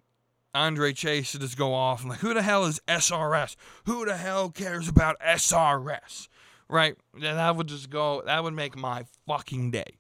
[0.54, 3.56] Andre Chase just go off and like, who the hell is SRS?
[3.86, 6.28] Who the hell cares about SRS?
[6.68, 6.96] Right?
[7.20, 8.22] That would just go.
[8.26, 9.98] That would make my fucking day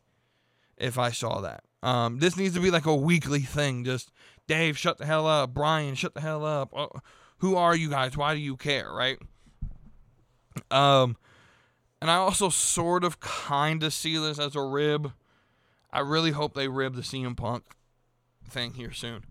[0.78, 1.64] if I saw that.
[1.84, 3.84] Um, this needs to be like a weekly thing.
[3.84, 4.12] Just
[4.48, 5.54] Dave, shut the hell up.
[5.54, 6.72] Brian, shut the hell up.
[6.74, 6.88] Uh,
[7.42, 8.16] who are you guys?
[8.16, 8.92] Why do you care?
[8.92, 9.18] Right?
[10.70, 11.18] Um,
[12.00, 15.12] and I also sort of kind of see this as a rib.
[15.92, 17.64] I really hope they rib the CM Punk
[18.48, 19.26] thing here soon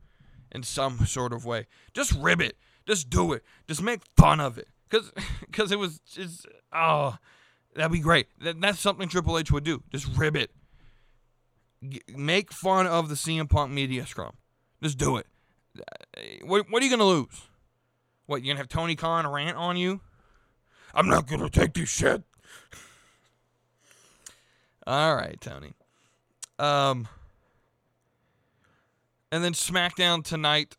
[0.51, 1.69] in some sort of way.
[1.95, 2.57] Just rib it.
[2.85, 3.45] Just do it.
[3.69, 4.67] Just make fun of it.
[4.89, 5.13] Cause,
[5.53, 7.17] cause it was just oh,
[7.77, 8.27] that'd be great.
[8.41, 9.85] That, that's something Triple H would do.
[9.93, 10.51] Just rib it.
[11.89, 14.33] G- make fun of the CM Punk media scrum.
[14.83, 15.27] Just do it.
[16.43, 17.43] What, what are you gonna lose?
[18.31, 19.99] What you gonna have Tony Khan rant on you?
[20.95, 22.23] I'm not gonna take this shit.
[24.87, 25.73] All right, Tony.
[26.57, 27.09] Um.
[29.33, 30.77] And then SmackDown tonight,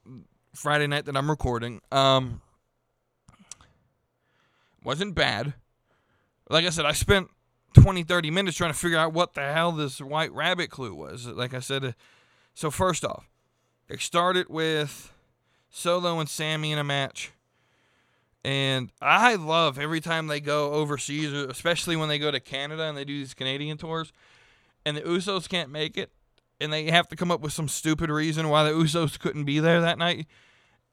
[0.55, 2.39] Friday night that I'm recording, um,
[4.81, 5.53] wasn't bad.
[6.49, 7.27] Like I said, I spent
[7.73, 11.27] 20, 30 minutes trying to figure out what the hell this white rabbit clue was.
[11.27, 11.91] Like I said, uh,
[12.53, 13.29] so first off,
[13.89, 15.11] it started with
[15.69, 17.33] Solo and Sammy in a match.
[18.43, 22.97] And I love every time they go overseas, especially when they go to Canada and
[22.97, 24.11] they do these Canadian tours,
[24.85, 26.11] and the Usos can't make it
[26.61, 29.59] and they have to come up with some stupid reason why the Usos couldn't be
[29.59, 30.27] there that night.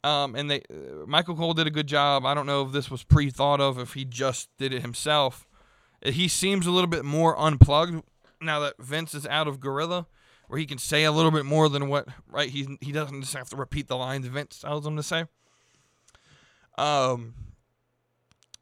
[0.02, 2.24] Um, and they uh, Michael Cole did a good job.
[2.24, 5.46] I don't know if this was pre-thought of, if he just did it himself.
[6.02, 8.02] He seems a little bit more unplugged
[8.40, 10.06] now that Vince is out of Gorilla,
[10.46, 12.48] where he can say a little bit more than what right.
[12.48, 15.24] He he doesn't just have to repeat the lines Vince tells him to say.
[16.78, 17.34] Um,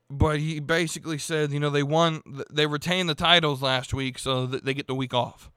[0.09, 4.47] but he basically said, you know, they won, they retained the titles last week, so
[4.47, 5.51] they get the week off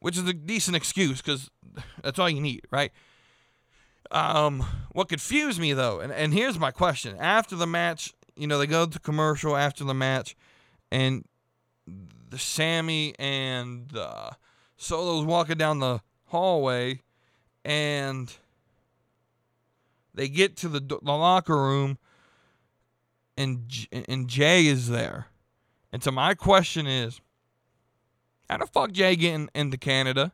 [0.00, 1.50] which is a decent excuse because
[2.02, 2.92] that's all you need, right?
[4.10, 8.58] Um, what confused me though, and, and here's my question: after the match, you know,
[8.58, 10.36] they go to commercial after the match,
[10.92, 11.24] and
[11.86, 14.30] the Sammy and uh,
[14.76, 17.00] Solo's walking down the hallway,
[17.64, 18.32] and
[20.16, 21.98] they get to the, the locker room,
[23.36, 25.28] and and Jay is there,
[25.92, 27.20] and so my question is,
[28.50, 30.32] how the fuck Jay getting into Canada?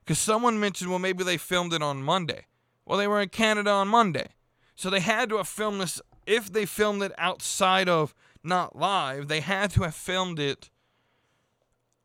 [0.00, 2.46] Because someone mentioned, well, maybe they filmed it on Monday.
[2.84, 4.28] Well, they were in Canada on Monday.
[4.74, 6.00] So they had to have filmed this.
[6.26, 10.70] If they filmed it outside of not live, they had to have filmed it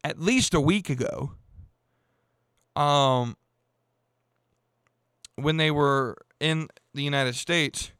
[0.03, 1.31] at least a week ago.
[2.75, 3.37] Um,
[5.35, 7.91] when they were in the United States,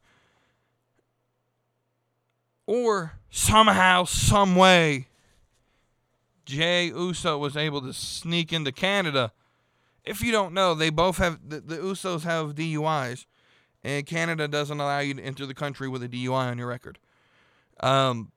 [2.67, 5.07] or somehow, some way,
[6.45, 9.31] Jay Uso was able to sneak into Canada.
[10.03, 13.25] If you don't know, they both have the, the Usos have DUIs,
[13.83, 16.99] and Canada doesn't allow you to enter the country with a DUI on your record.
[17.79, 18.31] Um,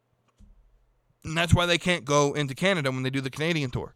[1.23, 3.95] and that's why they can't go into Canada when they do the Canadian tour,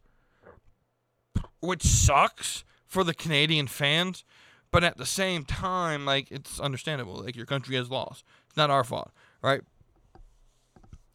[1.61, 4.25] which sucks for the Canadian fans.
[4.73, 7.23] But at the same time, like it's understandable.
[7.23, 8.25] Like your country has lost.
[8.49, 9.61] It's not our fault, right?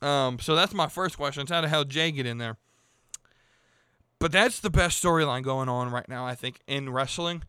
[0.02, 1.42] Um, so that's my first question.
[1.42, 2.58] It's how the hell Jay get in there?
[4.20, 7.44] But that's the best storyline going on right now, I think, in wrestling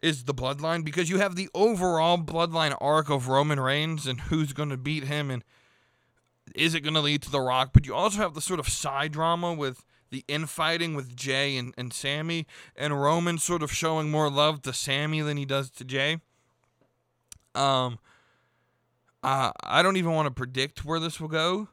[0.00, 4.52] is the bloodline because you have the overall bloodline arc of Roman Reigns and who's
[4.52, 5.42] going to beat him and
[6.54, 7.70] is it going to lead to The Rock?
[7.72, 11.74] But you also have the sort of side drama with the infighting with Jay and,
[11.76, 15.84] and Sami and Roman sort of showing more love to Sami than he does to
[15.84, 16.18] Jay.
[17.54, 17.98] Um,
[19.22, 21.68] uh, I don't even want to predict where this will go.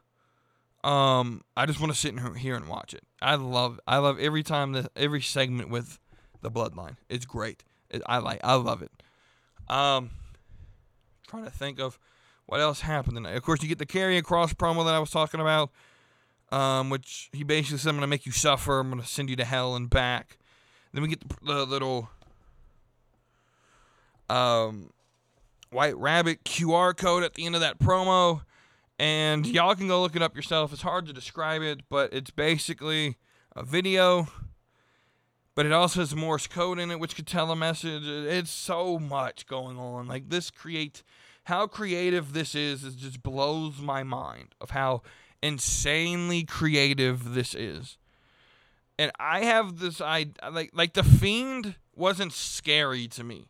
[0.84, 3.02] Um, I just want to sit in here and watch it.
[3.20, 5.98] I love, I love every time that every segment with
[6.42, 6.96] the Bloodline.
[7.08, 7.64] It's great.
[7.90, 8.92] It, I like, I love it.
[9.68, 10.10] Um,
[11.26, 11.98] trying to think of
[12.46, 13.34] what else happened tonight.
[13.34, 15.70] Of course, you get the Karrion Kross promo that I was talking about,
[16.50, 18.80] um, which he basically said, "I'm gonna make you suffer.
[18.80, 20.38] I'm gonna send you to hell and back."
[20.92, 22.10] Then we get the, the little
[24.28, 24.90] um,
[25.70, 28.42] White Rabbit QR code at the end of that promo.
[28.98, 30.72] And y'all can go look it up yourself.
[30.72, 33.16] It's hard to describe it, but it's basically
[33.54, 34.28] a video,
[35.54, 38.04] but it also has Morse code in it, which could tell a message.
[38.06, 40.06] It's so much going on.
[40.06, 41.02] Like this create
[41.44, 45.02] how creative this is, it just blows my mind of how
[45.46, 47.96] insanely creative this is.
[48.98, 53.46] And I have this I like like the fiend wasn't scary to me.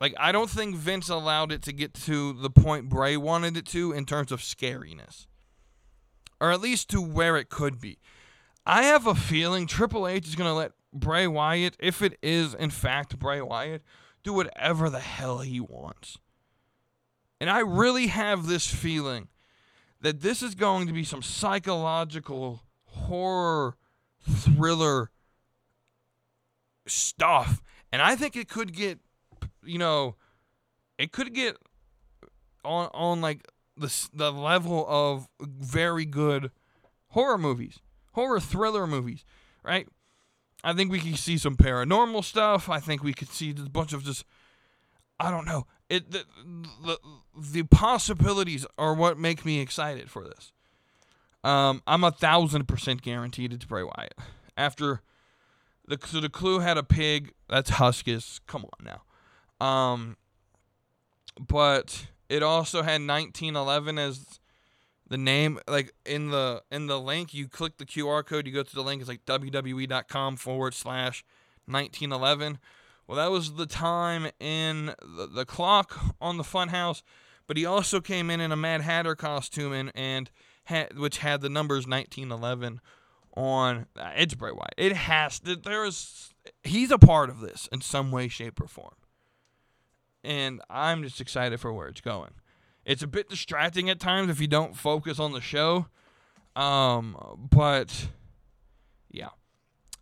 [0.00, 3.66] Like I don't think Vince allowed it to get to the point Bray wanted it
[3.66, 5.26] to in terms of scariness.
[6.40, 7.98] Or at least to where it could be.
[8.66, 12.52] I have a feeling Triple H is going to let Bray Wyatt, if it is
[12.52, 13.82] in fact Bray Wyatt,
[14.22, 16.18] do whatever the hell he wants.
[17.40, 19.28] And I really have this feeling
[20.00, 23.76] that this is going to be some psychological horror
[24.28, 25.10] thriller
[26.86, 27.60] stuff.
[27.92, 29.00] And I think it could get
[29.66, 30.16] you know,
[30.98, 31.56] it could get
[32.64, 36.50] on on like the the level of very good
[37.08, 37.80] horror movies,
[38.12, 39.24] horror thriller movies,
[39.62, 39.88] right?
[40.64, 42.68] I think we could see some paranormal stuff.
[42.68, 44.24] I think we could see a bunch of just
[45.18, 45.66] I don't know.
[45.88, 46.24] It the,
[46.84, 46.98] the
[47.38, 50.52] the possibilities are what make me excited for this.
[51.44, 54.14] Um, I'm a thousand percent guaranteed it's Bray Wyatt.
[54.56, 55.02] After
[55.86, 57.32] the so the clue had a pig.
[57.48, 58.40] That's Huskus.
[58.46, 59.66] Come on now.
[59.66, 60.16] Um,
[61.38, 64.40] but it also had 1911 as
[65.08, 65.60] the name.
[65.68, 68.82] Like in the in the link, you click the QR code, you go to the
[68.82, 69.00] link.
[69.00, 71.24] It's like wwe.com forward slash
[71.66, 72.58] 1911.
[73.06, 77.02] Well, that was the time in the, the clock on the Funhouse,
[77.46, 80.30] but he also came in in a Mad Hatter costume and and
[80.96, 82.80] which had the numbers 1911
[83.36, 83.86] on.
[83.96, 84.74] Uh, it's Bray Wyatt.
[84.76, 85.40] It has.
[85.40, 86.34] There is.
[86.64, 88.94] He's a part of this in some way, shape, or form
[90.26, 92.32] and I'm just excited for where it's going.
[92.84, 95.86] It's a bit distracting at times if you don't focus on the show,
[96.54, 98.08] um, but
[99.10, 99.30] yeah.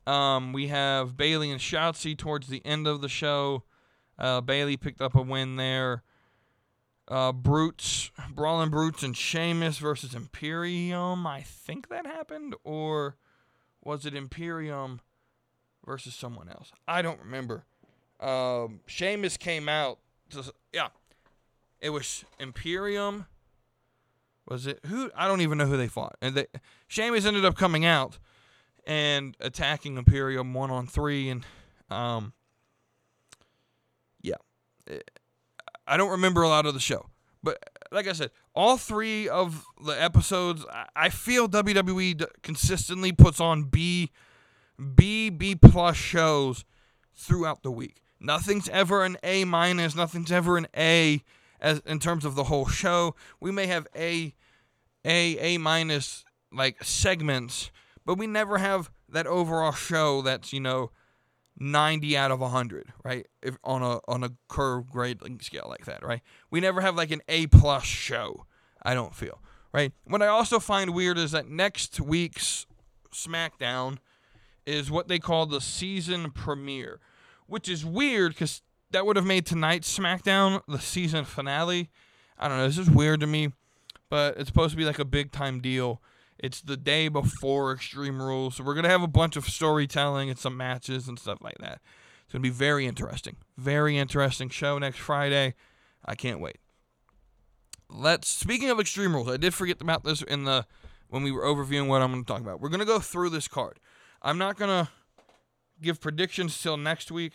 [0.07, 3.65] Um, we have Bayley and Shotzi towards the end of the show.
[4.19, 6.03] Uh, Bayley picked up a win there.
[7.09, 11.27] Uh, Brutes, Brawling Brutes and Sheamus versus Imperium.
[11.27, 13.17] I think that happened, or
[13.83, 15.01] was it Imperium
[15.85, 16.73] versus someone else?
[16.89, 17.65] I don't remember.
[18.21, 19.99] Um, Sheamus came out
[20.73, 20.89] yeah,
[21.81, 23.27] it was Imperium.
[24.47, 25.11] Was it who?
[25.17, 26.17] I don't even know who they fought.
[26.21, 26.47] And they,
[26.87, 28.19] Sheamus ended up coming out
[28.87, 31.45] and attacking Imperium one on three, and
[31.91, 32.33] um,
[34.23, 34.37] yeah,
[35.87, 37.07] I don't remember a lot of the show,
[37.43, 37.59] but
[37.91, 40.65] like I said, all three of the episodes,
[40.97, 44.11] I feel WWE consistently puts on B,
[44.95, 46.65] B, B plus shows
[47.15, 48.01] throughout the week.
[48.21, 49.95] Nothing's ever an A minus.
[49.95, 51.23] Nothing's ever an A
[51.61, 53.15] as in terms of the whole show.
[53.41, 54.35] We may have A,
[55.05, 57.71] A, A minus like segments,
[58.05, 60.91] but we never have that overall show that's you know
[61.59, 63.27] 90 out of 100, right?
[63.43, 66.21] If on a on a curve grading scale like that, right?
[66.51, 68.47] We never have like an A plus show.
[68.83, 69.41] I don't feel
[69.73, 69.93] right.
[70.05, 72.67] What I also find weird is that next week's
[73.13, 73.99] SmackDown
[74.67, 77.01] is what they call the season premiere,
[77.47, 81.91] which is weird because that would have made tonight's SmackDown the season finale.
[82.39, 82.67] I don't know.
[82.67, 83.53] This is weird to me,
[84.11, 86.03] but it's supposed to be like a big time deal.
[86.39, 90.39] It's the day before Extreme Rules, so we're gonna have a bunch of storytelling and
[90.39, 91.81] some matches and stuff like that.
[92.25, 95.55] It's gonna be very interesting, very interesting show next Friday.
[96.05, 96.59] I can't wait.
[97.89, 98.29] Let's.
[98.29, 100.67] Speaking of Extreme Rules, I did forget about this in the
[101.09, 102.61] when we were overviewing what I'm gonna talk about.
[102.61, 103.79] We're gonna go through this card.
[104.21, 104.91] I'm not gonna
[105.81, 107.35] give predictions till next week.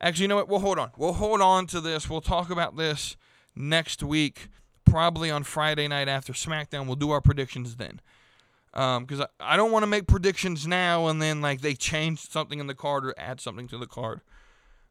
[0.00, 0.48] Actually, you know what?
[0.48, 0.90] We'll hold on.
[0.96, 2.08] We'll hold on to this.
[2.08, 3.16] We'll talk about this
[3.54, 4.48] next week,
[4.86, 6.86] probably on Friday night after SmackDown.
[6.86, 8.00] We'll do our predictions then.
[8.72, 12.20] Because um, I, I don't want to make predictions now and then like they change
[12.20, 14.20] something in the card or add something to the card.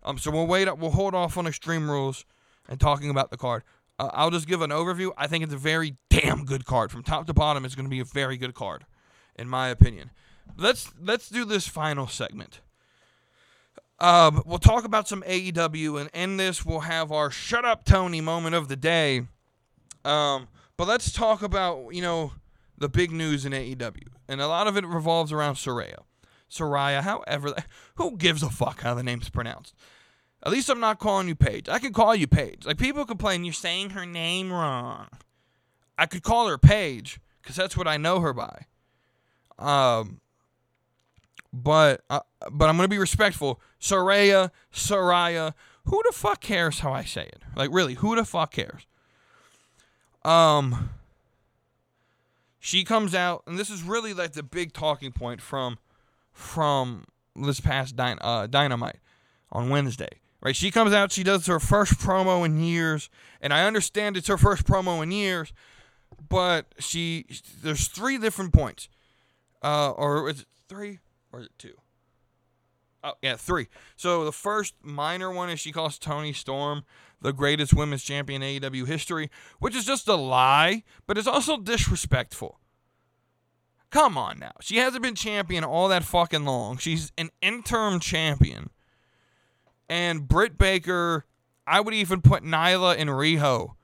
[0.04, 0.72] Um, so we'll wait.
[0.78, 2.26] We'll hold off on Extreme Rules
[2.70, 3.64] and talking about the card.
[3.98, 5.12] Uh, I'll just give an overview.
[5.18, 7.66] I think it's a very damn good card from top to bottom.
[7.66, 8.86] It's going to be a very good card,
[9.36, 10.12] in my opinion.
[10.58, 12.62] Let's let's do this final segment.
[14.00, 18.22] Um, we'll talk about some AEW, and in this, we'll have our "Shut Up, Tony"
[18.22, 19.24] moment of the day.
[20.06, 20.48] Um,
[20.78, 22.34] but let's talk about you know
[22.78, 26.00] the big news in AEW, and a lot of it revolves around Saraya.
[26.50, 27.56] Saraya, however,
[27.96, 29.74] who gives a fuck how the name's pronounced?
[30.44, 31.68] At least I'm not calling you Paige.
[31.68, 32.66] I can call you Paige.
[32.66, 35.08] Like people complain you're saying her name wrong.
[35.98, 38.66] I could call her Paige because that's what I know her by.
[39.58, 40.20] Um,
[41.52, 42.20] but uh,
[42.52, 43.60] but I'm gonna be respectful.
[43.80, 45.54] Saraya, Saraya.
[45.86, 47.42] Who the fuck cares how I say it?
[47.56, 48.86] Like really, who the fuck cares?
[50.26, 50.90] Um.
[52.60, 55.78] She comes out, and this is really like the big talking point from
[56.34, 57.06] from
[57.36, 58.98] this past dyn- uh, Dynamite
[59.52, 60.10] on Wednesday.
[60.42, 60.56] Right?
[60.56, 63.10] She comes out, she does her first promo in years,
[63.40, 65.54] and I understand it's her first promo in years,
[66.28, 67.28] but she
[67.62, 68.90] there's three different points,
[69.62, 71.00] uh, or is it three?
[71.32, 71.74] or is it two?
[73.04, 73.68] Oh, yeah, three.
[73.96, 76.84] So the first minor one is she calls Toni Storm
[77.22, 81.58] the greatest women's champion in AEW history, which is just a lie, but it's also
[81.58, 82.60] disrespectful.
[83.90, 84.52] Come on now.
[84.62, 86.78] She hasn't been champion all that fucking long.
[86.78, 88.70] She's an interim champion.
[89.88, 91.26] And Britt Baker,
[91.66, 93.76] I would even put Nyla and Riho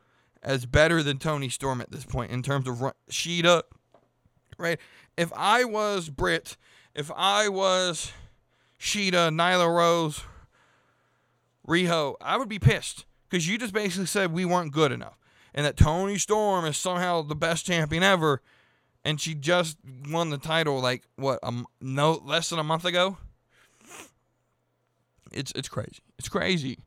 [0.44, 3.62] as better than Toni Storm at this point in terms of run- Shida.
[4.58, 4.80] Right?
[5.18, 6.58] If I was Britt
[6.94, 8.12] if I was
[8.80, 10.24] Shida, Nyla Rose,
[11.68, 15.18] Riho, I would be pissed because you just basically said we weren't good enough
[15.54, 18.42] and that Toni Storm is somehow the best champion ever,
[19.04, 19.78] and she just
[20.10, 23.18] won the title like what um no less than a month ago.
[25.32, 26.00] It's it's crazy.
[26.18, 26.80] It's crazy.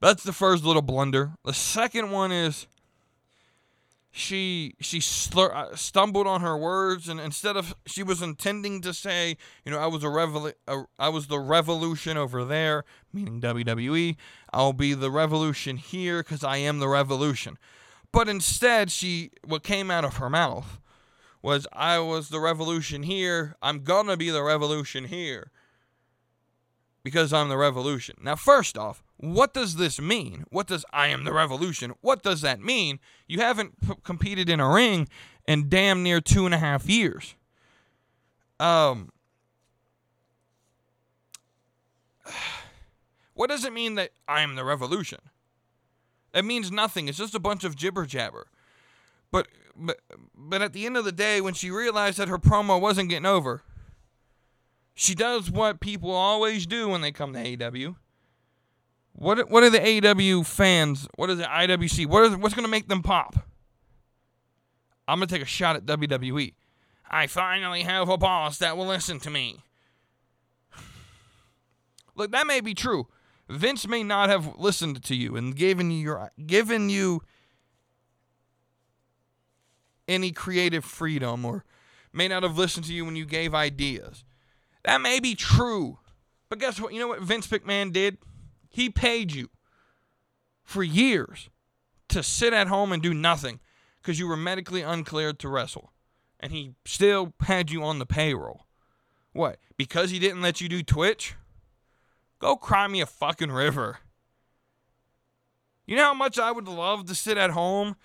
[0.00, 1.32] That's the first little blunder.
[1.44, 2.66] The second one is
[4.14, 8.92] she she slur, uh, stumbled on her words and instead of she was intending to
[8.92, 10.52] say you know I was a revol
[10.98, 14.16] I was the revolution over there meaning WWE
[14.52, 17.58] I'll be the revolution here cuz I am the revolution.
[18.12, 20.78] But instead she what came out of her mouth
[21.40, 25.50] was I was the revolution here I'm to be the revolution here
[27.02, 28.16] because I'm the revolution.
[28.22, 30.44] Now, first off, what does this mean?
[30.50, 31.94] What does I am the revolution?
[32.00, 33.00] What does that mean?
[33.26, 35.08] You haven't p- competed in a ring
[35.46, 37.34] in damn near two and a half years.
[38.60, 39.10] Um,
[43.34, 45.18] what does it mean that I am the revolution?
[46.34, 47.08] It means nothing.
[47.08, 48.46] It's just a bunch of jibber jabber.
[49.30, 50.00] But but
[50.34, 53.26] but at the end of the day, when she realized that her promo wasn't getting
[53.26, 53.62] over,
[55.02, 57.96] she does what people always do when they come to AEW.
[59.14, 61.08] What what are the AEW fans?
[61.16, 62.06] What is the IWC?
[62.06, 63.34] What is what's going to make them pop?
[65.08, 66.54] I'm going to take a shot at WWE.
[67.10, 69.64] I finally have a boss that will listen to me.
[72.14, 73.08] Look, that may be true.
[73.48, 77.22] Vince may not have listened to you and given you your given you
[80.06, 81.64] any creative freedom or
[82.12, 84.22] may not have listened to you when you gave ideas.
[84.84, 85.98] That may be true.
[86.48, 86.92] But guess what?
[86.92, 88.18] You know what Vince McMahon did?
[88.68, 89.50] He paid you
[90.64, 91.48] for years
[92.08, 93.60] to sit at home and do nothing
[94.00, 95.92] because you were medically uncleared to wrestle.
[96.40, 98.66] And he still had you on the payroll.
[99.32, 99.58] What?
[99.76, 101.34] Because he didn't let you do Twitch?
[102.38, 103.98] Go cry me a fucking river.
[105.86, 107.96] You know how much I would love to sit at home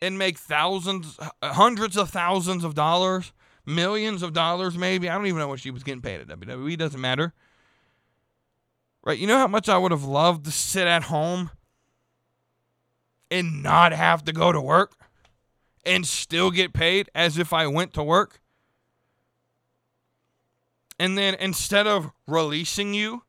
[0.00, 3.32] and make thousands, uh, hundreds of thousands of dollars
[3.74, 5.08] millions of dollars, maybe.
[5.08, 6.76] I don't even know what she was getting paid at WWE.
[6.76, 7.32] Doesn't matter.
[9.02, 9.18] Right?
[9.18, 11.50] You know how much I would have loved to sit at home
[13.30, 14.92] and not have to go to work
[15.86, 18.40] and still get paid as if I went to work?
[20.98, 23.22] And then instead of releasing you,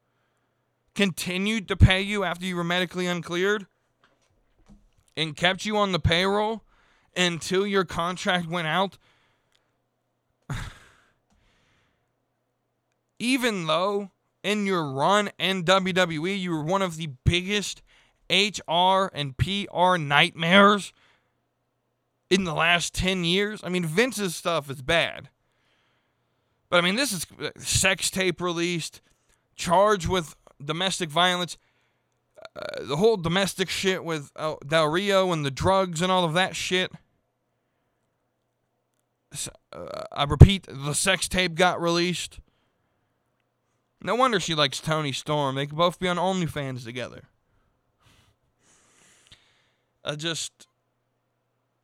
[0.93, 3.65] continued to pay you after you were medically uncleared
[5.15, 6.63] and kept you on the payroll
[7.15, 8.97] until your contract went out.
[13.19, 14.11] Even though
[14.43, 17.81] in your run in WWE you were one of the biggest
[18.29, 20.93] HR and PR nightmares
[22.29, 23.61] in the last 10 years.
[23.63, 25.29] I mean, Vince's stuff is bad.
[26.69, 27.27] But I mean, this is
[27.57, 29.01] sex tape released,
[29.55, 31.57] charged with domestic violence,
[32.55, 36.33] uh, the whole domestic shit with uh, Del Rio and the drugs and all of
[36.33, 36.91] that shit.
[39.71, 42.39] Uh, I repeat, the sex tape got released.
[44.01, 45.55] No wonder she likes Toni Storm.
[45.55, 47.23] They could both be on OnlyFans together.
[50.03, 50.67] I just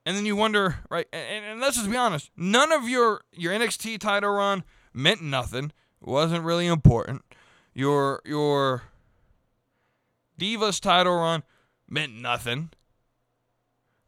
[0.08, 1.06] and then you wonder, right?
[1.12, 2.32] And, and, let's just be honest.
[2.38, 5.66] None of your your NXT title run meant nothing.
[6.02, 7.24] It wasn't really important.
[7.74, 8.84] Your your
[10.40, 11.44] Divas title run
[11.90, 12.70] meant nothing.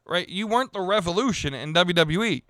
[0.06, 0.26] Right?
[0.26, 2.44] You weren't the revolution in WWE.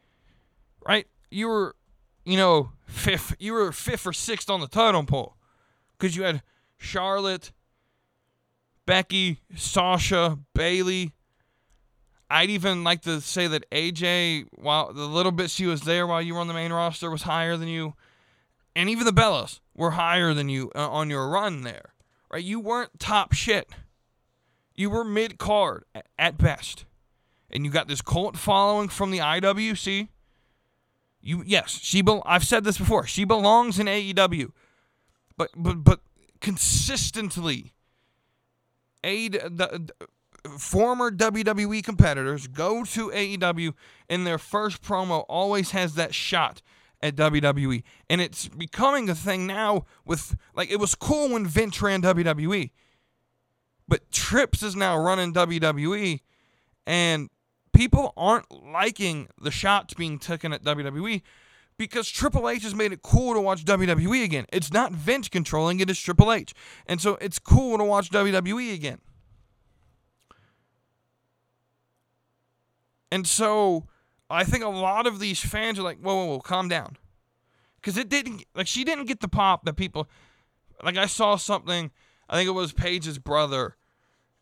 [0.87, 1.07] Right?
[1.31, 1.76] You were,
[2.24, 3.37] you know, fifth.
[3.39, 5.37] You were fifth or sixth on the title pole
[5.99, 6.43] because you had
[6.78, 7.53] Charlotte,
[8.87, 11.12] Becky, Sasha, Bayley.
[12.31, 16.22] I'd even like to say that AJ, while the little bit she was there while
[16.22, 17.95] you were on the main roster, was higher than you,
[18.76, 21.95] and even the Bellas were higher than you uh, on your run there.
[22.33, 22.45] Right?
[22.45, 23.68] You weren't top shit.
[24.76, 25.85] You were mid card
[26.18, 26.85] at best,
[27.51, 30.09] and you got this cult following from the IWC.
[31.20, 32.02] You yes, she.
[32.02, 33.06] Be, I've said this before.
[33.06, 34.52] She belongs in AEW,
[35.36, 36.00] but but but
[36.40, 37.72] consistently.
[39.02, 39.90] A the,
[40.58, 43.74] former WWE competitors go to AEW
[44.08, 46.62] and their first promo always has that shot
[47.02, 47.82] at WWE.
[48.08, 52.70] And it's becoming a thing now with like it was cool when Vince ran WWE.
[53.88, 56.20] But Trips is now running WWE
[56.86, 57.28] and
[57.81, 61.22] people aren't liking the shots being taken at WWE
[61.78, 64.45] because Triple H has made it cool to watch WWE again.
[64.53, 66.53] It's not Vince controlling it, it's Triple H.
[66.85, 68.99] And so it's cool to watch WWE again.
[73.11, 73.87] And so
[74.28, 76.99] I think a lot of these fans are like, whoa, whoa, whoa, calm down.
[77.76, 80.07] Because it didn't, like, she didn't get the pop that people,
[80.85, 81.91] like, I saw something,
[82.28, 83.74] I think it was Paige's brother,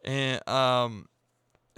[0.04, 1.06] and, um,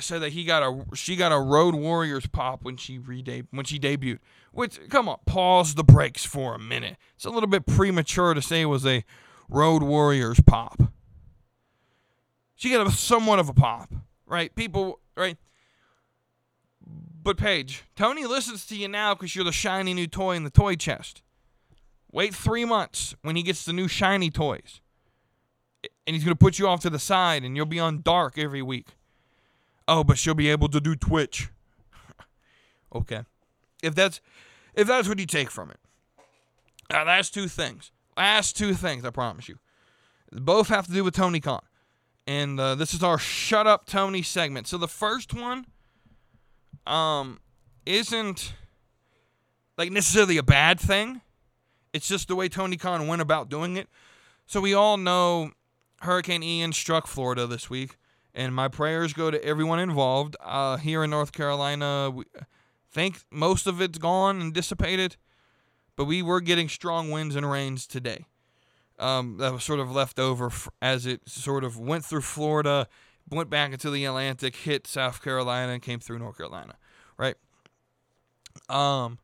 [0.01, 3.65] said that he got a, she got a Road Warriors pop when she redeb- when
[3.65, 4.19] she debuted.
[4.53, 6.97] Which, come on, pause the brakes for a minute.
[7.15, 9.05] It's a little bit premature to say it was a
[9.49, 10.81] Road Warriors pop.
[12.57, 13.93] She got a somewhat of a pop,
[14.27, 14.55] right?
[14.55, 15.37] People, right?
[17.23, 20.51] But Paige, Tony listens to you now because you're the shiny new toy in the
[20.51, 21.23] toy chest.
[22.13, 24.81] Wait three months when he gets the new shiny toys.
[26.07, 28.37] And he's going to put you off to the side and you'll be on dark
[28.37, 28.89] every week.
[29.91, 31.49] Oh, but she'll be able to do Twitch.
[32.95, 33.25] okay.
[33.83, 34.21] If that's
[34.73, 35.79] if that's what you take from it.
[36.93, 37.91] Now, last two things.
[38.17, 39.59] Last two things, I promise you.
[40.31, 41.63] Both have to do with Tony Khan.
[42.25, 44.69] And uh, this is our Shut Up Tony segment.
[44.69, 45.67] So the first one
[46.87, 47.41] um,
[47.85, 48.53] isn't
[49.77, 51.21] like necessarily a bad thing.
[51.93, 53.89] It's just the way Tony Khan went about doing it.
[54.47, 55.51] So we all know
[56.03, 57.97] Hurricane Ian struck Florida this week,
[58.35, 60.37] and my prayers go to everyone involved.
[60.41, 62.25] Uh, here in North Carolina, we
[62.91, 65.17] think most of it's gone and dissipated,
[65.97, 68.27] but we were getting strong winds and rains today.
[68.99, 70.51] Um, that was sort of left over
[70.83, 72.87] as it sort of went through Florida
[73.31, 76.77] went back into the Atlantic, hit South Carolina, and came through North Carolina,
[77.17, 77.37] right?
[78.69, 79.19] Um,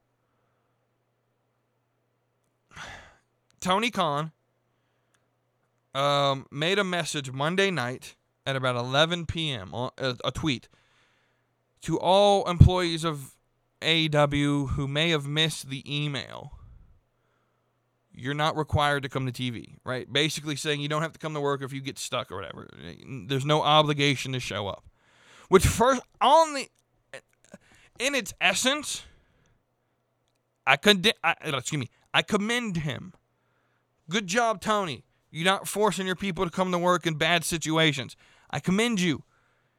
[3.61, 4.32] Tony Khan
[5.94, 8.14] um, made a message Monday night
[8.47, 9.74] at about 11 p.m.
[9.74, 10.68] a, uh, a tweet
[11.82, 13.34] to all employees of
[13.82, 16.57] AW who may have missed the email
[18.16, 20.11] you're not required to come to TV, right?
[20.11, 22.66] Basically saying you don't have to come to work if you get stuck or whatever.
[23.07, 24.84] There's no obligation to show up.
[25.49, 26.68] Which first on the
[28.01, 29.05] in its essence,
[30.66, 33.12] I could I, uh, excuse me, I commend him.
[34.09, 35.05] Good job, Tony.
[35.30, 38.16] You're not forcing your people to come to work in bad situations.
[38.51, 39.22] I commend you.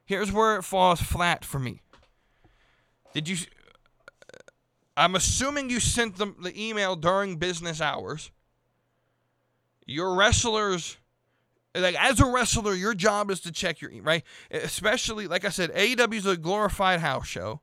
[0.04, 1.82] Here's where it falls flat for me.
[3.12, 3.36] Did you
[4.98, 8.32] I'm assuming you sent them the email during business hours.
[9.86, 10.96] Your wrestlers,
[11.74, 14.24] Like as a wrestler, your job is to check your right.
[14.50, 17.60] Especially like I said, AEW is a glorified house show,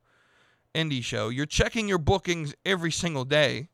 [0.73, 1.27] indie show.
[1.27, 3.67] You're checking your bookings every single day.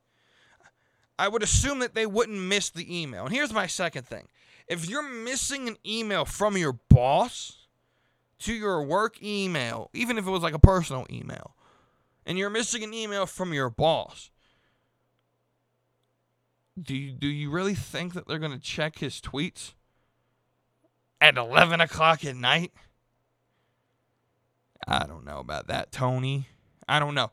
[1.19, 3.25] I would assume that they wouldn't miss the email.
[3.25, 4.27] And here's my second thing:
[4.71, 7.67] if you're missing an email from your boss
[8.39, 11.57] to your work email, even if it was like a personal email,
[12.25, 14.31] and you're missing an email from your boss,
[16.81, 19.73] do you, do you really think that they're going to check his tweets
[21.19, 22.71] at 11 o'clock at night?
[24.87, 26.47] I don't know about that, Tony.
[26.87, 27.31] I don't know.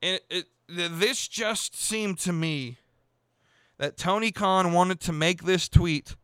[0.00, 2.78] It, it, this just seemed to me
[3.76, 6.16] that Tony Khan wanted to make this tweet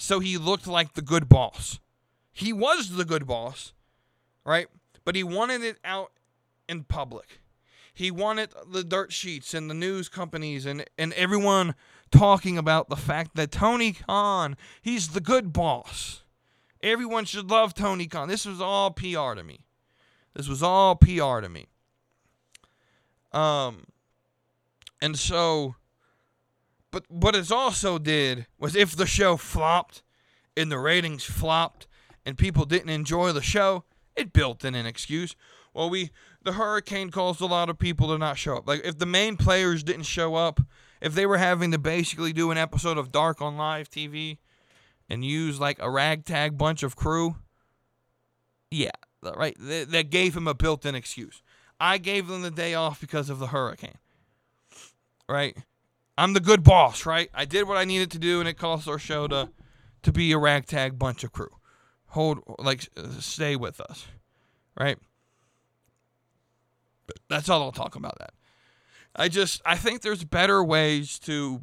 [0.00, 1.78] so he looked like the good boss.
[2.32, 3.74] He was the good boss,
[4.46, 4.66] right?
[5.04, 6.12] But he wanted it out
[6.66, 7.40] in public.
[7.92, 11.74] He wanted the dirt sheets and the news companies and, and everyone
[12.10, 16.22] talking about the fact that Tony Khan, he's the good boss.
[16.82, 18.26] Everyone should love Tony Khan.
[18.26, 19.66] This was all PR to me.
[20.32, 21.66] This was all PR to me.
[23.32, 23.84] Um
[25.02, 25.74] and so
[26.90, 30.02] but what it also did was if the show flopped
[30.56, 31.86] and the ratings flopped
[32.24, 33.84] and people didn't enjoy the show,
[34.16, 35.34] it built in an excuse.
[35.72, 36.10] Well, we
[36.42, 38.66] the hurricane caused a lot of people to not show up.
[38.66, 40.60] Like if the main players didn't show up,
[41.00, 44.38] if they were having to basically do an episode of Dark on live TV
[45.08, 47.36] and use like a ragtag bunch of crew,
[48.70, 48.90] yeah,
[49.22, 51.42] right, that gave him a built-in excuse.
[51.78, 53.98] I gave them the day off because of the hurricane.
[55.28, 55.56] Right?
[56.20, 57.30] I'm the good boss, right?
[57.32, 59.48] I did what I needed to do and it caused our show to
[60.02, 61.56] to be a ragtag bunch of crew.
[62.08, 64.06] Hold like uh, stay with us.
[64.78, 64.98] Right?
[67.30, 68.34] That's all I'll talk about that.
[69.16, 71.62] I just I think there's better ways to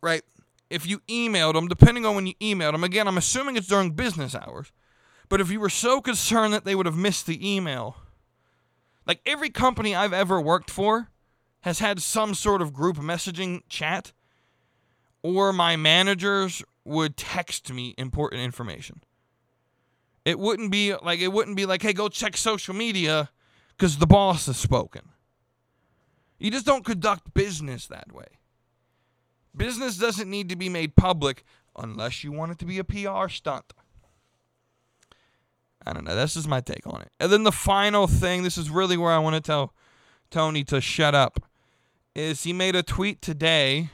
[0.00, 0.22] right
[0.70, 3.90] if you emailed them depending on when you emailed them again I'm assuming it's during
[3.90, 4.72] business hours
[5.28, 7.96] but if you were so concerned that they would have missed the email
[9.06, 11.10] like every company I've ever worked for
[11.62, 14.12] has had some sort of group messaging chat
[15.22, 19.02] or my managers would text me important information
[20.24, 23.30] it wouldn't be like it wouldn't be like hey go check social media
[23.80, 25.08] because the boss has spoken.
[26.38, 28.26] You just don't conduct business that way.
[29.56, 31.44] Business doesn't need to be made public
[31.78, 33.72] unless you want it to be a PR stunt.
[35.86, 36.14] I don't know.
[36.14, 37.08] This is my take on it.
[37.18, 39.72] And then the final thing, this is really where I want to tell
[40.30, 41.42] Tony to shut up,
[42.20, 43.90] is he made a tweet today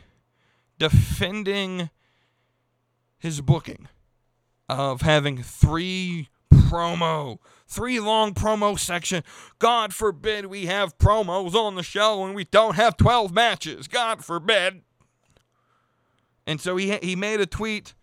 [0.78, 1.90] defending
[3.18, 3.88] his booking
[4.68, 9.22] of having three promo three long promo section.
[9.58, 13.88] God forbid we have promos on the show and we don't have 12 matches.
[13.88, 14.82] God forbid.
[16.46, 17.94] And so he he made a tweet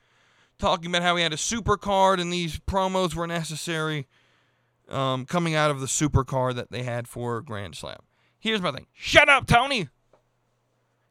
[0.58, 4.08] talking about how he had a super card and these promos were necessary
[4.90, 8.00] um, coming out of the super card that they had for Grand Slam.
[8.40, 8.88] Here's my thing.
[8.94, 9.88] Shut up, Tony.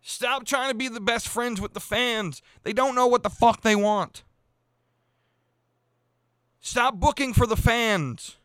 [0.03, 2.43] Stop trying to be the best friends with the fans.
[2.65, 4.25] They don't know what the fuck they want.
[6.61, 8.37] Stop booking for the fans.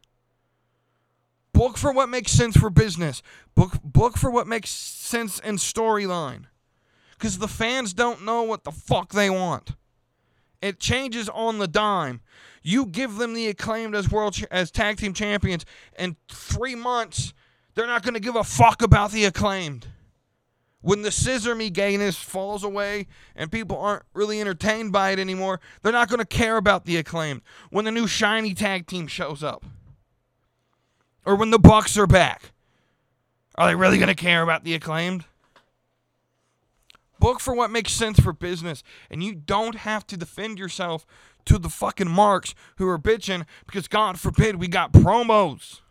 [1.54, 3.24] Book for what makes sense for business.
[3.56, 6.46] Book book for what makes sense in storyline.
[7.18, 9.72] Cuz the fans don't know what the fuck they want.
[10.62, 12.22] It changes on the dime.
[12.62, 15.66] You give them the acclaimed as world as tag team champions
[15.98, 17.34] in 3 months,
[17.74, 19.88] they're not going to give a fuck about the acclaimed.
[20.82, 25.60] When the scissor me gayness falls away and people aren't really entertained by it anymore,
[25.82, 27.42] they're not going to care about the acclaimed.
[27.70, 29.66] When the new shiny tag team shows up,
[31.28, 32.54] or when the Bucks are back.
[33.56, 35.26] Are they really going to care about the acclaimed?
[37.20, 41.06] Book for what makes sense for business, and you don't have to defend yourself
[41.46, 45.82] to the fucking marks who are bitching because God forbid we got promos.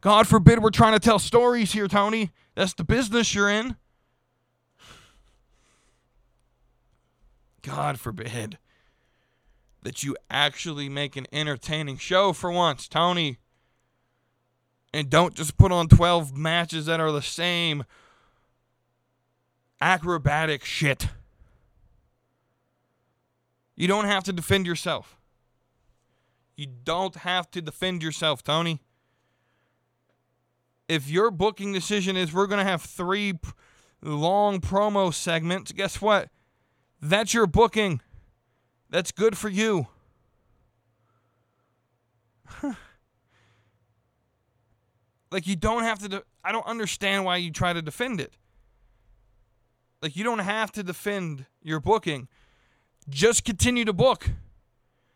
[0.00, 2.32] God forbid we're trying to tell stories here, Tony.
[2.54, 3.76] That's the business you're in.
[7.62, 8.58] God forbid
[9.82, 13.38] that you actually make an entertaining show for once, Tony
[14.92, 17.84] and don't just put on 12 matches that are the same
[19.80, 21.08] acrobatic shit.
[23.74, 25.16] You don't have to defend yourself.
[26.56, 28.80] You don't have to defend yourself, Tony.
[30.92, 33.48] If your booking decision is we're going to have three p-
[34.02, 36.28] long promo segments, guess what?
[37.00, 38.02] That's your booking.
[38.90, 39.86] That's good for you.
[45.30, 46.08] Like you don't have to.
[46.10, 48.34] De- I don't understand why you try to defend it.
[50.02, 52.28] Like you don't have to defend your booking.
[53.08, 54.28] Just continue to book.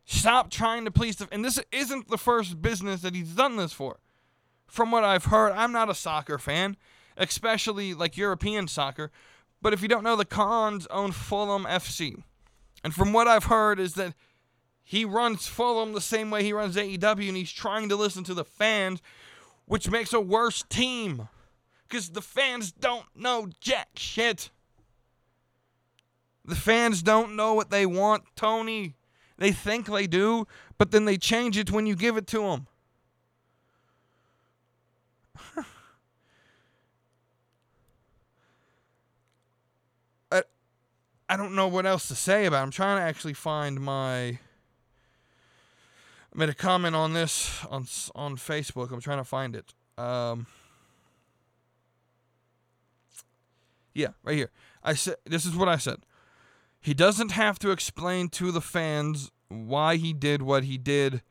[0.06, 1.28] Stop trying to please the.
[1.30, 3.98] And this isn't the first business that he's done this for.
[4.66, 6.76] From what I've heard, I'm not a soccer fan,
[7.16, 9.10] especially like European soccer.
[9.62, 12.22] But if you don't know, the Khans own Fulham FC.
[12.84, 14.14] And from what I've heard, is that
[14.82, 18.34] he runs Fulham the same way he runs AEW, and he's trying to listen to
[18.34, 19.00] the fans,
[19.64, 21.28] which makes a worse team.
[21.88, 24.50] Because the fans don't know jack shit.
[26.44, 28.94] The fans don't know what they want, Tony.
[29.38, 30.46] They think they do,
[30.78, 32.68] but then they change it when you give it to them.
[40.32, 40.42] I,
[41.28, 42.62] I don't know what else to say about it.
[42.62, 44.24] I'm trying to actually find my.
[44.28, 44.38] I
[46.34, 48.92] made a comment on this on on Facebook.
[48.92, 49.74] I'm trying to find it.
[49.98, 50.46] Um,
[53.94, 54.50] yeah, right here.
[54.82, 56.00] I said this is what I said.
[56.80, 61.22] He doesn't have to explain to the fans why he did what he did.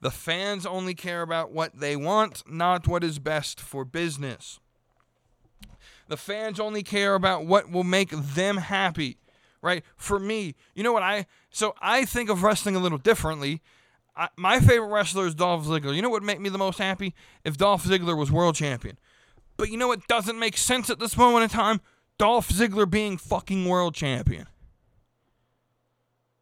[0.00, 4.58] The fans only care about what they want, not what is best for business.
[6.08, 9.18] The fans only care about what will make them happy,
[9.62, 9.84] right?
[9.96, 13.62] For me, you know what I so I think of wrestling a little differently.
[14.16, 15.94] I, my favorite wrestler is Dolph Ziggler.
[15.94, 18.98] You know what would make me the most happy if Dolph Ziggler was world champion.
[19.56, 21.80] But you know what doesn't make sense at this moment in time?
[22.18, 24.46] Dolph Ziggler being fucking world champion.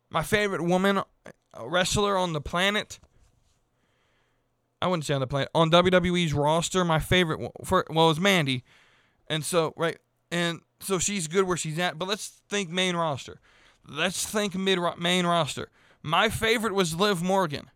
[0.08, 1.02] My favorite woman uh,
[1.66, 2.98] wrestler on the planet.
[4.80, 6.84] I wouldn't say on the planet on WWE's roster.
[6.84, 8.64] My favorite for well was Mandy,
[9.28, 9.98] and so right
[10.30, 11.98] and so she's good where she's at.
[11.98, 13.40] But let's think main roster.
[13.86, 15.70] Let's think mid main roster.
[16.02, 17.70] My favorite was Liv Morgan.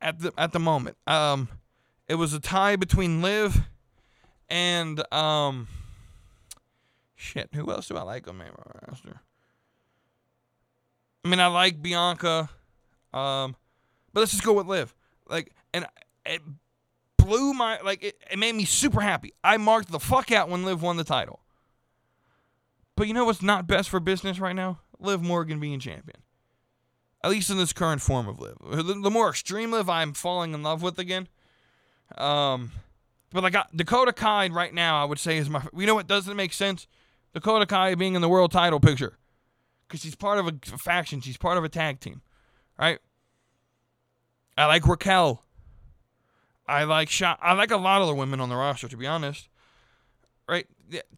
[0.00, 1.48] At the at the moment, um,
[2.08, 3.62] it was a tie between Liv
[4.48, 5.68] and um.
[7.16, 8.50] Shit, who else do I like on main
[8.86, 9.20] roster?
[11.24, 12.50] I mean, I like Bianca,
[13.14, 13.56] um,
[14.12, 14.94] but let's just go with Liv.
[15.26, 15.86] Like, and
[16.24, 16.40] it
[17.18, 19.32] blew my like it, it made me super happy.
[19.42, 21.40] I marked the fuck out when Liv won the title.
[22.96, 24.78] But you know what's not best for business right now?
[24.98, 26.22] Liv Morgan being champion.
[27.22, 28.56] At least in this current form of Liv.
[28.62, 31.26] The, the more extreme Liv I'm falling in love with again.
[32.16, 32.70] Um,
[33.32, 35.62] but like Dakota Kai right now, I would say is my.
[35.76, 36.86] You know what doesn't make sense?
[37.32, 39.18] Dakota Kai being in the world title picture
[39.88, 41.20] because she's part of a faction.
[41.20, 42.22] She's part of a tag team,
[42.78, 43.00] right?
[44.56, 45.43] I like Raquel.
[46.66, 49.06] I like Sha- I like a lot of the women on the roster, to be
[49.06, 49.48] honest.
[50.48, 50.66] Right,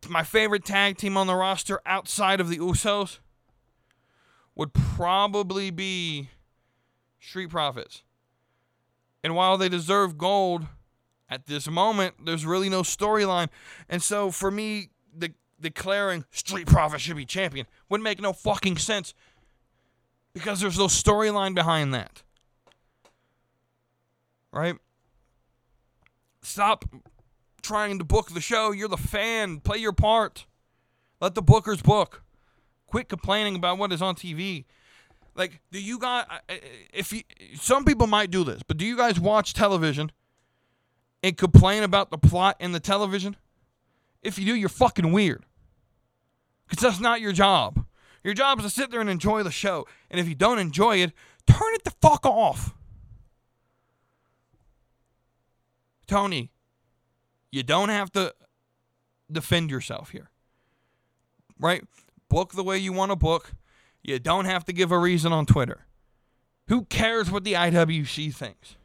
[0.08, 3.18] my favorite tag team on the roster outside of the Usos
[4.54, 6.30] would probably be
[7.20, 8.02] Street Profits.
[9.24, 10.66] And while they deserve gold
[11.28, 13.48] at this moment, there's really no storyline.
[13.88, 18.78] And so for me, the declaring Street Profits should be champion would make no fucking
[18.78, 19.14] sense
[20.32, 22.22] because there's no storyline behind that.
[24.52, 24.76] Right?
[26.46, 26.84] Stop
[27.60, 28.70] trying to book the show.
[28.70, 29.58] You're the fan.
[29.58, 30.46] Play your part.
[31.20, 32.22] Let the bookers book.
[32.86, 34.64] Quit complaining about what is on TV.
[35.34, 36.24] Like, do you guys?
[36.94, 37.22] If you,
[37.56, 40.12] some people might do this, but do you guys watch television
[41.20, 43.36] and complain about the plot in the television?
[44.22, 45.44] If you do, you're fucking weird.
[46.68, 47.84] Because that's not your job.
[48.22, 49.84] Your job is to sit there and enjoy the show.
[50.12, 51.12] And if you don't enjoy it,
[51.48, 52.75] turn it the fuck off.
[56.06, 56.50] Tony,
[57.50, 58.34] you don't have to
[59.30, 60.30] defend yourself here.
[61.58, 61.84] Right?
[62.28, 63.52] Book the way you want to book.
[64.02, 65.86] You don't have to give a reason on Twitter.
[66.68, 68.76] Who cares what the IWC thinks?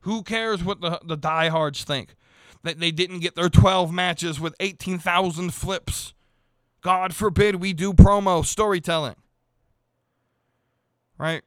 [0.00, 2.14] Who cares what the, the diehards think?
[2.62, 6.14] That they didn't get their 12 matches with 18,000 flips.
[6.80, 9.16] God forbid we do promo storytelling.
[11.18, 11.42] Right?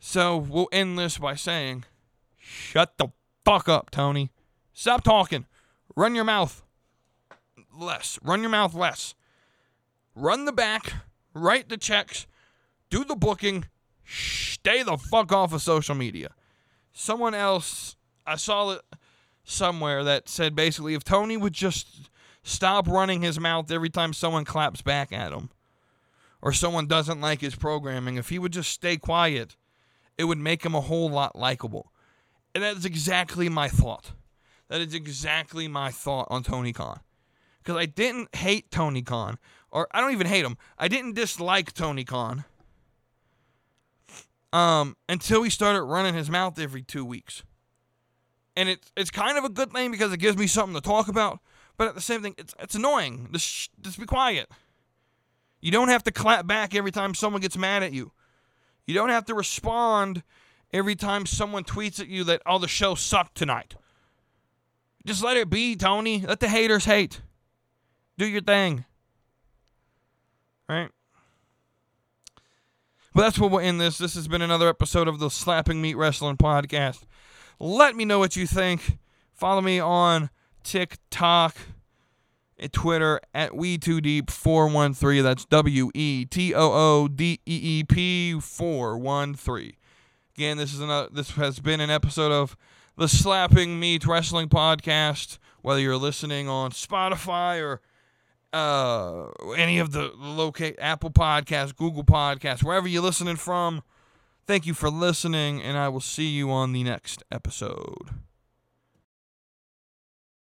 [0.00, 1.84] So we'll end this by saying,
[2.44, 3.08] shut the
[3.44, 4.30] fuck up, Tony.
[4.72, 5.46] Stop talking.
[5.96, 6.62] Run your mouth
[7.78, 8.18] less.
[8.22, 9.14] Run your mouth less.
[10.14, 10.92] Run the back.
[11.32, 12.26] Write the checks.
[12.90, 13.66] Do the booking.
[14.04, 16.30] Stay the fuck off of social media.
[16.92, 18.82] Someone else, I saw it
[19.42, 22.10] somewhere that said basically if Tony would just
[22.42, 25.50] stop running his mouth every time someone claps back at him
[26.40, 29.56] or someone doesn't like his programming, if he would just stay quiet,
[30.16, 31.90] it would make him a whole lot likable.
[32.54, 34.12] And that is exactly my thought.
[34.68, 37.00] That is exactly my thought on Tony Khan.
[37.58, 39.38] Because I didn't hate Tony Khan,
[39.70, 40.56] or I don't even hate him.
[40.78, 42.44] I didn't dislike Tony Khan
[44.52, 47.42] um, until he started running his mouth every two weeks.
[48.56, 51.08] And it's it's kind of a good thing because it gives me something to talk
[51.08, 51.40] about.
[51.76, 53.28] But at the same thing, it's it's annoying.
[53.32, 54.48] Just just be quiet.
[55.60, 58.12] You don't have to clap back every time someone gets mad at you.
[58.86, 60.22] You don't have to respond
[60.74, 63.76] every time someone tweets at you that, oh, the show sucked tonight.
[65.06, 66.20] Just let it be, Tony.
[66.26, 67.20] Let the haters hate.
[68.18, 68.84] Do your thing.
[70.68, 70.90] Right?
[73.14, 73.98] But that's what we'll end this.
[73.98, 77.02] This has been another episode of the Slapping Meat Wrestling Podcast.
[77.60, 78.98] Let me know what you think.
[79.32, 80.30] Follow me on
[80.64, 81.56] TikTok
[82.58, 85.22] and Twitter at We2Deep413.
[85.22, 89.74] That's W E T O O D E E P 413.
[90.36, 92.56] Again, this is another, this has been an episode of
[92.96, 95.38] the Slapping Meat Wrestling Podcast.
[95.62, 97.80] Whether you're listening on Spotify or
[98.52, 103.82] uh, any of the locate Apple Podcasts, Google Podcasts, wherever you're listening from.
[104.46, 108.10] Thank you for listening, and I will see you on the next episode.